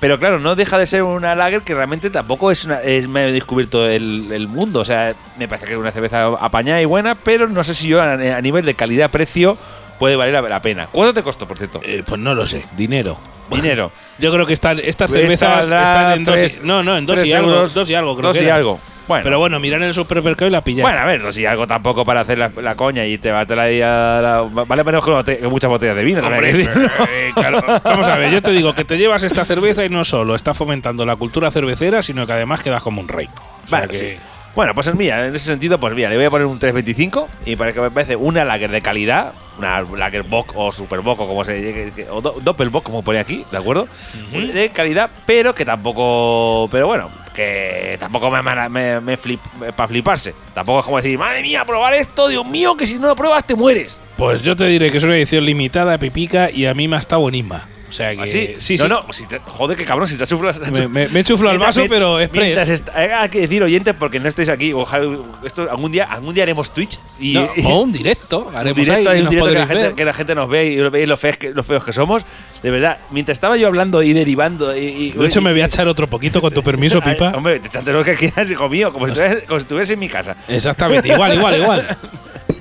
[0.00, 2.80] Pero claro, no deja de ser una lager que realmente tampoco es una.
[2.82, 4.80] es- me he descubierto el, el mundo.
[4.80, 7.88] O sea, me parece que es una cerveza apañada y buena, pero no sé si
[7.88, 9.58] yo a, nivel de calidad-precio
[9.98, 10.88] puede valer la, pena.
[10.90, 11.80] ¿Cuánto te costó, por cierto?
[11.84, 12.64] Eh, pues no lo sé.
[12.76, 13.18] Dinero.
[13.50, 13.90] Dinero.
[14.18, 16.58] Yo creo que están, estas Esta cervezas están en dos.
[16.58, 17.50] y- no, no, en dos y algo.
[17.50, 18.80] euros, Dos y algo, creo dos que y algo.
[19.06, 19.24] Bueno.
[19.24, 20.82] Pero bueno, mirar en el supermercado y la pillar.
[20.82, 23.40] Bueno, a ver, no sé, algo tampoco para hacer la, la coña y te va
[23.40, 26.20] a ahí a la, Vale menos que, muchas botellas de vino.
[26.26, 27.62] Hombre, eh, claro.
[27.82, 30.52] Vamos a ver, yo te digo que te llevas esta cerveza y no solo está
[30.52, 33.28] fomentando la cultura cervecera, sino que además quedas como un rey.
[33.28, 34.16] O sea Vale, que- sí.
[34.58, 35.24] Bueno, pues es mía.
[35.24, 37.92] En ese sentido, pues mira, le voy a poner un 325 y para que me
[37.92, 41.92] parece una lager de calidad, una lager Bock o Super Bock o como se que-
[41.94, 43.86] que- o do- Doppelbock, como pone aquí, ¿de acuerdo?
[44.32, 49.38] De calidad, pero que tampoco, pero bueno, que tampoco me, me, me flip,
[49.76, 50.34] para fliparse.
[50.54, 53.46] Tampoco es como decir, madre mía, probar esto, Dios mío, que si no lo pruebas
[53.46, 54.00] te mueres.
[54.16, 56.98] Pues yo te diré que es una edición limitada, pipica, y a mí me ha
[56.98, 57.62] estado buenísima.
[57.88, 58.22] O sea que.
[58.22, 58.88] Así, sí, no, sí.
[58.88, 60.58] no, si te- joder, que cabrón, si te chuflas.
[60.70, 62.80] Me, me, me chuflo al vaso, Mientras- pero mientras express.
[62.80, 64.72] está- eh, hay que decir oyentes porque no estéis aquí.
[64.72, 68.46] Ojalá, esto algún día, algún día haremos Twitch y, No, y- o un directo.
[68.50, 69.94] un Haremos directo, ahí hay y un nos directo que la, podréis gente, ver.
[69.94, 72.22] que la gente nos ve y veis lo feos que, lo feos que somos.
[72.62, 74.76] De verdad, mientras estaba yo hablando y derivando.
[74.76, 77.32] Y, y- De hecho, me voy a echar otro poquito con tu permiso, Ay, Pipa.
[77.34, 79.98] hombre, te echate lo que quieras, hijo mío, como si, estuvieras, como si estuvieras en
[79.98, 80.36] mi casa.
[80.48, 81.86] Exactamente, igual, igual, igual.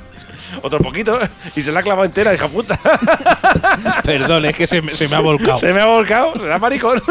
[0.62, 1.20] Otro poquito
[1.56, 2.80] y se la ha clavado entera, hija puta.
[4.04, 5.58] Perdón, es que se, me- se me ha volcado.
[5.58, 7.02] Se me ha volcado, será maricón.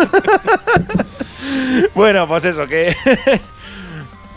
[1.95, 2.95] bueno, pues eso, que.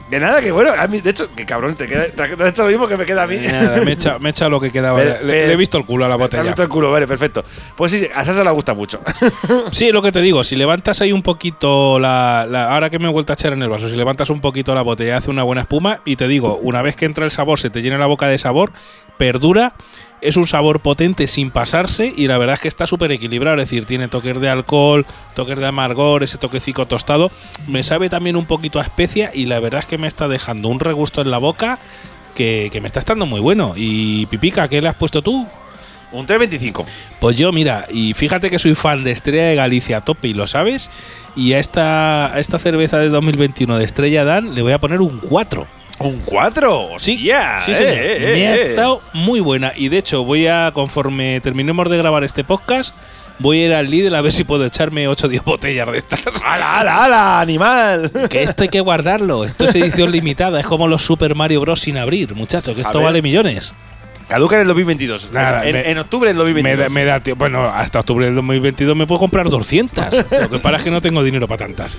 [0.09, 2.63] De nada, que bueno, a mí, de hecho, que cabrón, te, queda, te has hecho
[2.63, 3.37] lo mismo que me queda a mí.
[3.37, 4.97] Nada, me he he echado lo que quedaba.
[4.97, 6.43] Pero- le, le he visto el culo a la Te has botella.
[6.43, 7.43] visto el culo, vale, perfecto.
[7.77, 8.99] Pues sí, a Sasa le gusta mucho.
[9.71, 13.07] Sí, lo que te digo, si levantas ahí un poquito la, la- Ahora que me
[13.07, 15.43] he vuelto a echar en el vaso, si levantas un poquito la botella, hace una
[15.43, 15.99] buena espuma.
[16.05, 18.37] Y te digo, una vez que entra el sabor, se te llena la boca de
[18.37, 18.71] sabor,
[19.17, 19.73] perdura.
[20.21, 23.57] Es un sabor potente sin pasarse y la verdad es que está súper equilibrado.
[23.57, 27.31] Es decir, tiene toques de alcohol, toques de amargor, ese toquecico tostado.
[27.67, 30.67] Me sabe también un poquito a especia y la verdad es que me está dejando
[30.67, 31.79] un regusto en la boca
[32.35, 33.73] que, que me está estando muy bueno.
[33.75, 35.47] Y Pipica, ¿qué le has puesto tú?
[36.11, 36.85] Un 325.
[37.19, 40.33] Pues yo, mira, y fíjate que soy fan de Estrella de Galicia a tope y
[40.33, 40.89] lo sabes.
[41.35, 45.01] Y a esta, a esta cerveza de 2021 de Estrella Dan le voy a poner
[45.01, 45.78] un 4.
[45.99, 46.87] ¿Un 4?
[46.97, 47.93] Sí, Hostia, sí, eh, señor.
[47.97, 48.69] eh, Me ha eh.
[48.69, 49.73] estado muy buena.
[49.75, 52.95] Y de hecho, voy a, conforme terminemos de grabar este podcast,
[53.39, 55.97] voy a ir al Lidl a ver si puedo echarme 8 o 10 botellas de
[55.97, 56.21] estas.
[56.45, 58.11] ¡Hala, hala, hala, animal!
[58.29, 59.43] que esto hay que guardarlo.
[59.43, 60.59] Esto es edición limitada.
[60.61, 61.81] Es como los Super Mario Bros.
[61.81, 62.75] sin abrir, muchachos.
[62.75, 63.73] Que esto vale millones.
[64.29, 65.31] Caduca en el 2022.
[65.33, 66.79] Nada, en, me- en octubre del Me 2022.
[66.87, 67.21] da, me da.
[67.35, 70.05] Bueno, hasta octubre del 2022 me puedo comprar 200.
[70.41, 71.97] Lo que pasa es que no tengo dinero para tantas.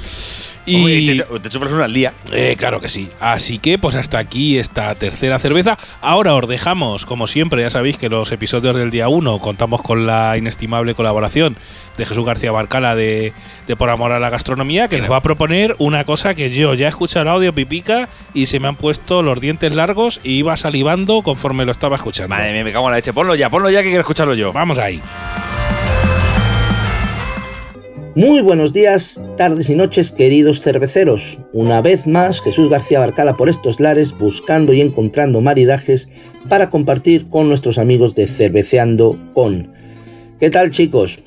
[0.67, 2.13] Y, te, te chuflas una al día.
[2.33, 3.09] eh, claro que sí.
[3.19, 5.77] Así que, pues hasta aquí esta tercera cerveza.
[6.01, 10.07] Ahora os dejamos, como siempre, ya sabéis que los episodios del día 1 contamos con
[10.07, 11.57] la inestimable colaboración
[11.99, 13.33] de Jesús García Barcala de,
[13.67, 16.75] de Por Amor a la Gastronomía, que nos va a proponer una cosa que yo
[16.75, 20.35] ya he escuchado el audio pipica y se me han puesto los dientes largos y
[20.35, 22.20] iba salivando conforme lo estaba escuchando.
[22.29, 23.13] Madre mía, me cago en la leche.
[23.13, 24.53] Ponlo ya, ponlo ya que quiero escucharlo yo.
[24.53, 25.01] Vamos ahí.
[28.17, 31.39] Muy buenos días, tardes y noches, queridos cerveceros.
[31.53, 36.09] Una vez más, Jesús García Barcala por estos lares, buscando y encontrando maridajes
[36.49, 39.73] para compartir con nuestros amigos de Cerveceando con.
[40.41, 41.21] ¿Qué tal, chicos?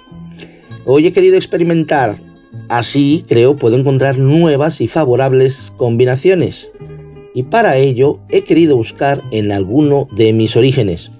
[0.86, 2.18] Hoy he querido experimentar.
[2.68, 6.70] Así, creo, puedo encontrar nuevas y favorables combinaciones.
[7.34, 11.12] Y para ello, he querido buscar en alguno de mis orígenes.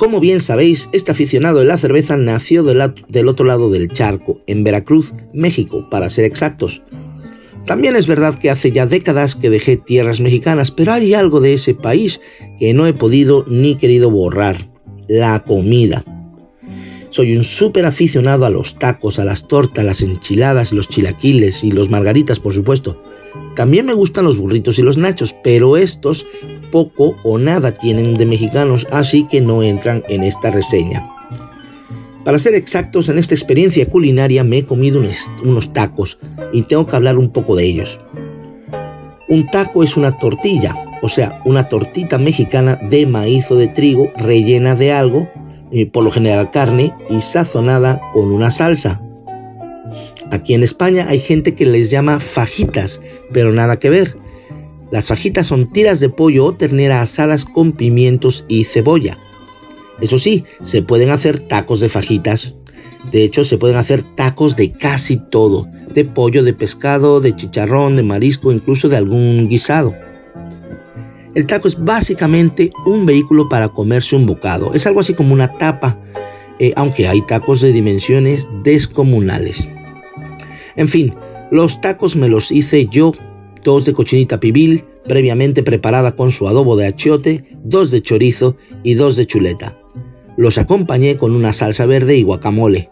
[0.00, 4.64] Como bien sabéis, este aficionado de la cerveza nació del, otro lado del charco, en
[4.64, 6.82] Veracruz, México, para ser exactos.
[7.66, 11.52] También es verdad que hace ya décadas que dejé tierras mexicanas, pero hay algo de
[11.52, 12.20] ese país
[12.58, 14.70] que no he podido ni querido borrar,
[15.06, 16.02] la comida.
[17.10, 21.72] Soy un súper aficionado a los tacos, a las tortas, las enchiladas, los chilaquiles y
[21.72, 23.02] los margaritas, por supuesto.
[23.56, 26.26] También me gustan los burritos y los nachos, pero estos
[26.70, 31.06] poco o nada tienen de mexicanos, así que no entran en esta reseña.
[32.24, 35.02] Para ser exactos, en esta experiencia culinaria me he comido
[35.42, 36.18] unos tacos
[36.52, 38.00] y tengo que hablar un poco de ellos.
[39.28, 44.12] Un taco es una tortilla, o sea, una tortita mexicana de maíz o de trigo
[44.16, 45.28] rellena de algo,
[45.92, 49.00] por lo general carne, y sazonada con una salsa.
[50.30, 53.00] Aquí en España hay gente que les llama fajitas,
[53.32, 54.16] pero nada que ver.
[54.92, 59.18] Las fajitas son tiras de pollo o ternera asadas con pimientos y cebolla.
[60.00, 62.54] Eso sí, se pueden hacer tacos de fajitas.
[63.10, 67.96] De hecho, se pueden hacer tacos de casi todo, de pollo, de pescado, de chicharrón,
[67.96, 69.94] de marisco, incluso de algún guisado.
[71.34, 74.74] El taco es básicamente un vehículo para comerse un bocado.
[74.74, 75.98] Es algo así como una tapa,
[76.58, 79.68] eh, aunque hay tacos de dimensiones descomunales.
[80.76, 81.14] En fin,
[81.50, 83.12] los tacos me los hice yo,
[83.64, 88.94] dos de cochinita pibil, previamente preparada con su adobo de achiote, dos de chorizo y
[88.94, 89.76] dos de chuleta.
[90.36, 92.90] Los acompañé con una salsa verde y guacamole.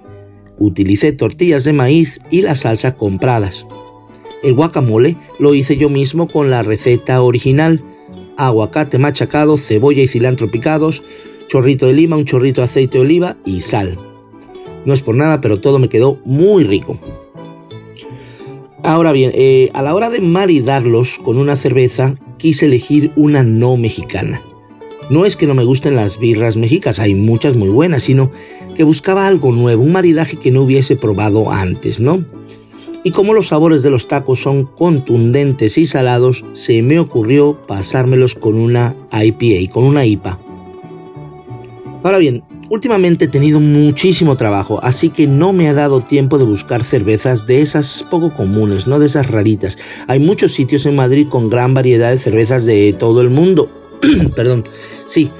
[0.59, 3.66] Utilicé tortillas de maíz y la salsa compradas.
[4.43, 7.83] El guacamole lo hice yo mismo con la receta original,
[8.37, 11.03] aguacate machacado, cebolla y cilantro picados,
[11.49, 13.97] chorrito de lima, un chorrito de aceite de oliva y sal.
[14.85, 16.99] No es por nada, pero todo me quedó muy rico.
[18.83, 23.76] Ahora bien, eh, a la hora de maridarlos con una cerveza, quise elegir una no
[23.76, 24.41] mexicana.
[25.11, 28.31] No es que no me gusten las birras mexicas, hay muchas muy buenas, sino
[28.76, 32.24] que buscaba algo nuevo, un maridaje que no hubiese probado antes, ¿no?
[33.05, 38.35] Y como los sabores de los tacos son contundentes y salados, se me ocurrió pasármelos
[38.35, 40.39] con una IPA, con una IPA.
[42.03, 46.45] Ahora bien, últimamente he tenido muchísimo trabajo, así que no me ha dado tiempo de
[46.45, 49.77] buscar cervezas de esas poco comunes, no de esas raritas.
[50.07, 53.71] Hay muchos sitios en Madrid con gran variedad de cervezas de todo el mundo.
[54.37, 54.64] Perdón,
[55.07, 55.31] sí,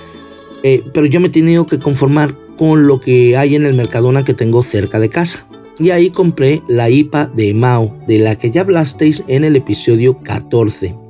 [0.63, 4.25] eh, pero yo me he tenido que conformar con lo que hay en el Mercadona
[4.25, 5.47] que tengo cerca de casa
[5.79, 10.19] y ahí compré la IPA de Mao, de la que ya hablasteis en el episodio
[10.23, 11.08] 14.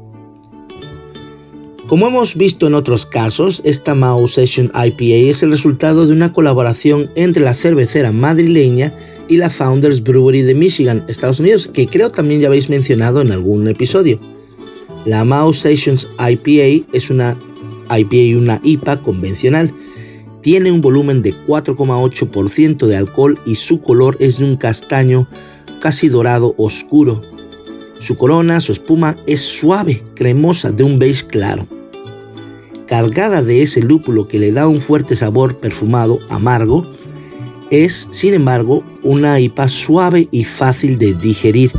[1.89, 6.35] Como hemos visto en otros casos, esta Mao Session IPA es el resultado de una
[6.35, 8.93] colaboración entre la cervecera madrileña
[9.27, 13.33] y la Founders Brewery de Michigan, Estados Unidos, que creo también ya habéis mencionado en
[13.33, 14.21] algún episodio.
[15.07, 17.39] La Mao Sessions IPA es una
[17.89, 19.73] IPA y una IPA convencional
[20.43, 25.27] tiene un volumen de 4,8% de alcohol y su color es de un castaño
[25.81, 27.23] casi dorado oscuro.
[27.99, 31.78] Su corona, su espuma es suave, cremosa, de un beige claro.
[32.89, 36.91] Cargada de ese lúpulo que le da un fuerte sabor perfumado, amargo,
[37.71, 41.73] es, sin embargo, una IPA suave y fácil de digerir.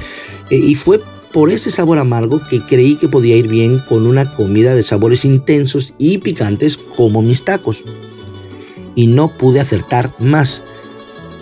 [0.49, 1.01] E, y fue
[1.33, 5.25] por ese sabor amargo que creí que podía ir bien con una comida de sabores
[5.25, 7.83] intensos y picantes como mis tacos
[8.95, 10.63] y no pude acertar más.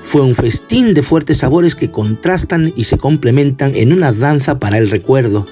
[0.01, 4.77] Fue un festín de fuertes sabores que contrastan y se complementan en una danza para
[4.77, 5.45] el recuerdo.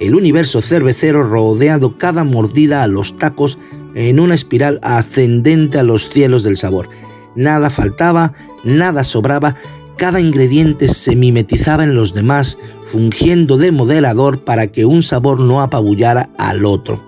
[0.00, 3.58] El universo cervecero rodeado cada mordida a los tacos
[3.94, 6.88] en una espiral ascendente a los cielos del sabor.
[7.36, 8.32] Nada faltaba,
[8.64, 9.56] nada sobraba,
[9.98, 15.60] cada ingrediente se mimetizaba en los demás, fungiendo de moderador para que un sabor no
[15.60, 17.04] apabullara al otro.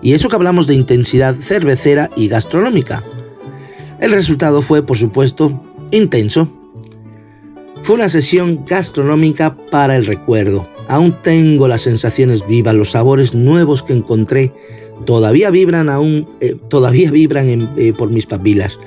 [0.00, 3.02] Y eso que hablamos de intensidad cervecera y gastronómica.
[3.98, 5.60] El resultado fue, por supuesto,
[5.90, 6.48] intenso.
[7.82, 10.68] Fue una sesión gastronómica para el recuerdo.
[10.92, 14.52] Aún tengo las sensaciones vivas, los sabores nuevos que encontré
[15.06, 18.78] todavía vibran aún, eh, todavía vibran eh, por mis papilas.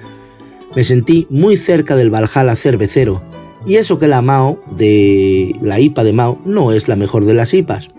[0.75, 3.23] Me sentí muy cerca del Valhalla cervecero,
[3.65, 7.33] y eso que la Mao de la IPA de Mao no es la mejor de
[7.33, 7.89] las IPAs.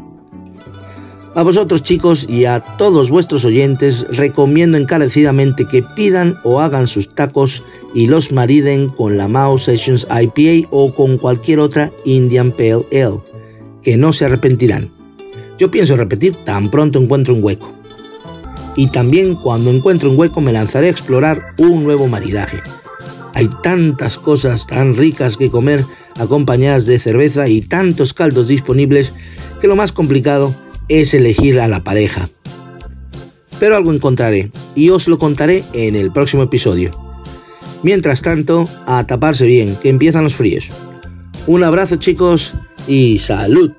[1.35, 7.09] A vosotros chicos y a todos vuestros oyentes recomiendo encarecidamente que pidan o hagan sus
[7.09, 12.87] tacos y los mariden con la Mao Sessions IPA o con cualquier otra Indian Pale
[12.93, 13.21] Ale,
[13.87, 14.91] que no se arrepentirán.
[15.59, 17.73] Yo pienso repetir tan pronto encuentro un hueco.
[18.75, 22.59] Y también cuando encuentre un hueco me lanzaré a explorar un nuevo maridaje.
[23.35, 25.85] Hay tantas cosas tan ricas que comer
[26.19, 29.13] acompañadas de cerveza y tantos caldos disponibles
[29.61, 30.53] que lo más complicado
[30.89, 32.29] es elegir a la pareja.
[33.61, 36.91] Pero algo encontraré y os lo contaré en el próximo episodio.
[37.85, 40.71] Mientras tanto, a taparse bien, que empiezan los fríos.
[41.47, 42.53] Un abrazo chicos
[42.87, 43.73] y salud.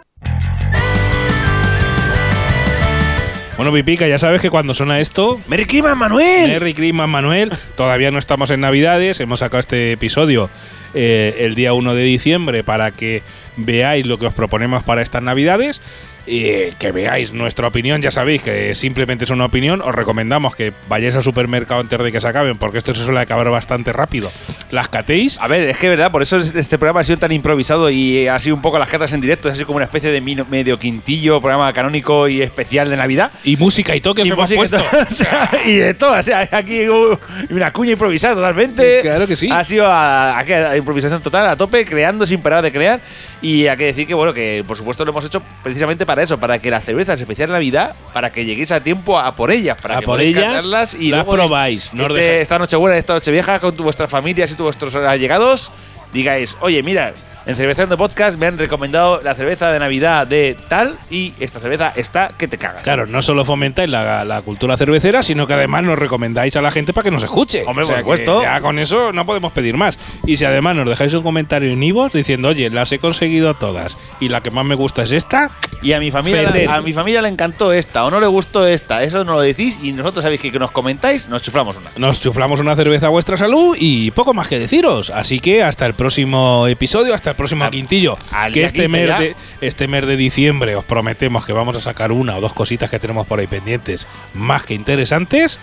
[3.58, 6.48] Bueno, Pipica, ya sabes que cuando suena esto, ¡Merry Christmas, Manuel!
[6.48, 7.52] Merry Christmas, Manuel.
[7.76, 9.20] Todavía no estamos en Navidades.
[9.20, 10.48] Hemos sacado este episodio
[10.94, 13.24] eh, el día 1 de diciembre para que
[13.56, 15.82] veáis lo que os proponemos para estas Navidades.
[16.28, 19.82] Y que veáis nuestra opinión, ya sabéis que simplemente es una opinión.
[19.82, 23.22] Os recomendamos que vayáis al supermercado antes de que se acaben, porque esto se suele
[23.22, 24.30] acabar bastante rápido.
[24.70, 25.38] Las catéis.
[25.40, 28.38] A ver, es que verdad, por eso este programa ha sido tan improvisado y ha
[28.40, 31.40] sido un poco las cartas en directo, es así como una especie de medio quintillo,
[31.40, 33.32] programa canónico y especial de Navidad.
[33.46, 34.78] Y música y toques Y hemos y puesto.
[34.78, 37.18] todo, o sea, y de todo, o sea, aquí uh,
[37.52, 39.00] una cuña improvisada totalmente.
[39.02, 39.50] Claro que sí.
[39.50, 43.00] Ha sido a, aquí a improvisación total, a tope, creando sin parar de crear.
[43.42, 46.38] Y hay que decir que, bueno, que por supuesto lo hemos hecho precisamente para eso,
[46.40, 49.78] para que las cervezas especial de Navidad, para que lleguéis a tiempo a por ellas,
[49.82, 50.64] para A que por ellas,
[50.94, 54.64] y las probáis, no este- esta Nochebuena, esta Nochevieja, con tu, vuestras familias y tu,
[54.64, 55.72] vuestros allegados,
[56.14, 57.14] digáis, oye, mira,
[57.48, 61.94] en Cerveceando Podcast me han recomendado la cerveza de Navidad de tal y esta cerveza
[61.96, 62.84] está que te cagas.
[62.84, 66.72] Claro, no solo fomentáis la, la cultura cervecera, sino que además nos recomendáis a la
[66.72, 67.64] gente para que nos escuche.
[67.66, 68.42] Hombre, O sea por supuesto.
[68.42, 69.98] Ya con eso no podemos pedir más.
[70.26, 73.98] Y si además nos dejáis un comentario en Ivos diciendo, oye, las he conseguido todas
[74.20, 75.50] y la que más me gusta es esta,
[75.82, 79.04] Y a mi familia, a mi familia le encantó esta o no le gustó esta.
[79.04, 81.92] Eso no lo decís y nosotros sabéis que, que nos comentáis, nos chuflamos una.
[81.96, 85.12] nos chuflamos una cerveza a vuestra salud y poco más que deciros.
[85.12, 88.18] Así que hasta el próximo episodio, hasta el próximo A- quintillo.
[88.52, 89.20] Que este 15 mes, ya.
[89.20, 92.90] de, este mes de diciembre os prometemos que vamos a sacar una o dos cositas
[92.90, 95.60] que tenemos por ahí pendientes más que interesantes.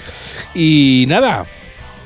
[0.55, 1.45] Y nada,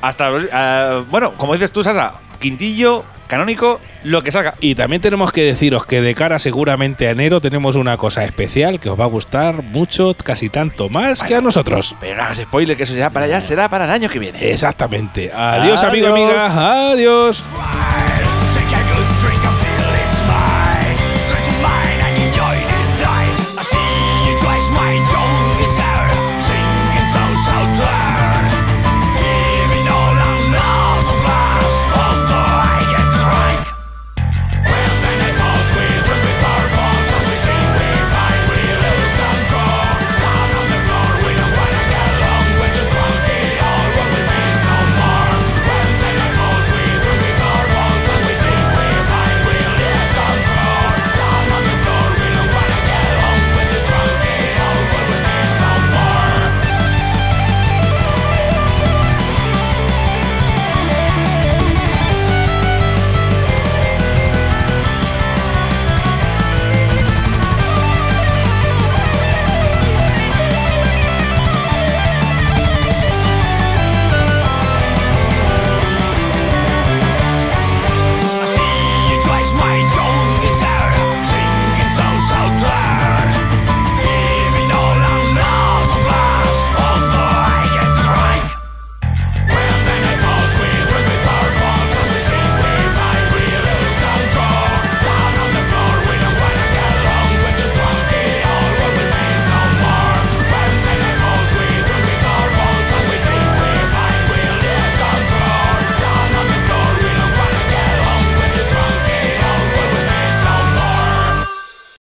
[0.00, 4.54] Hasta, eh, bueno, como dices tú, Sasa, quintillo, canónico, lo que salga.
[4.60, 8.78] Y también tenemos que deciros que de cara seguramente a enero tenemos una cosa especial
[8.80, 11.96] que os va a gustar mucho, casi tanto más que a nosotros.
[12.00, 14.50] Pero no hagas spoiler, que eso ya para allá será para el año que viene.
[14.50, 15.32] Exactamente.
[15.32, 15.84] Adiós, Adiós.
[15.84, 16.90] amigo, amiga.
[16.92, 17.42] Adiós.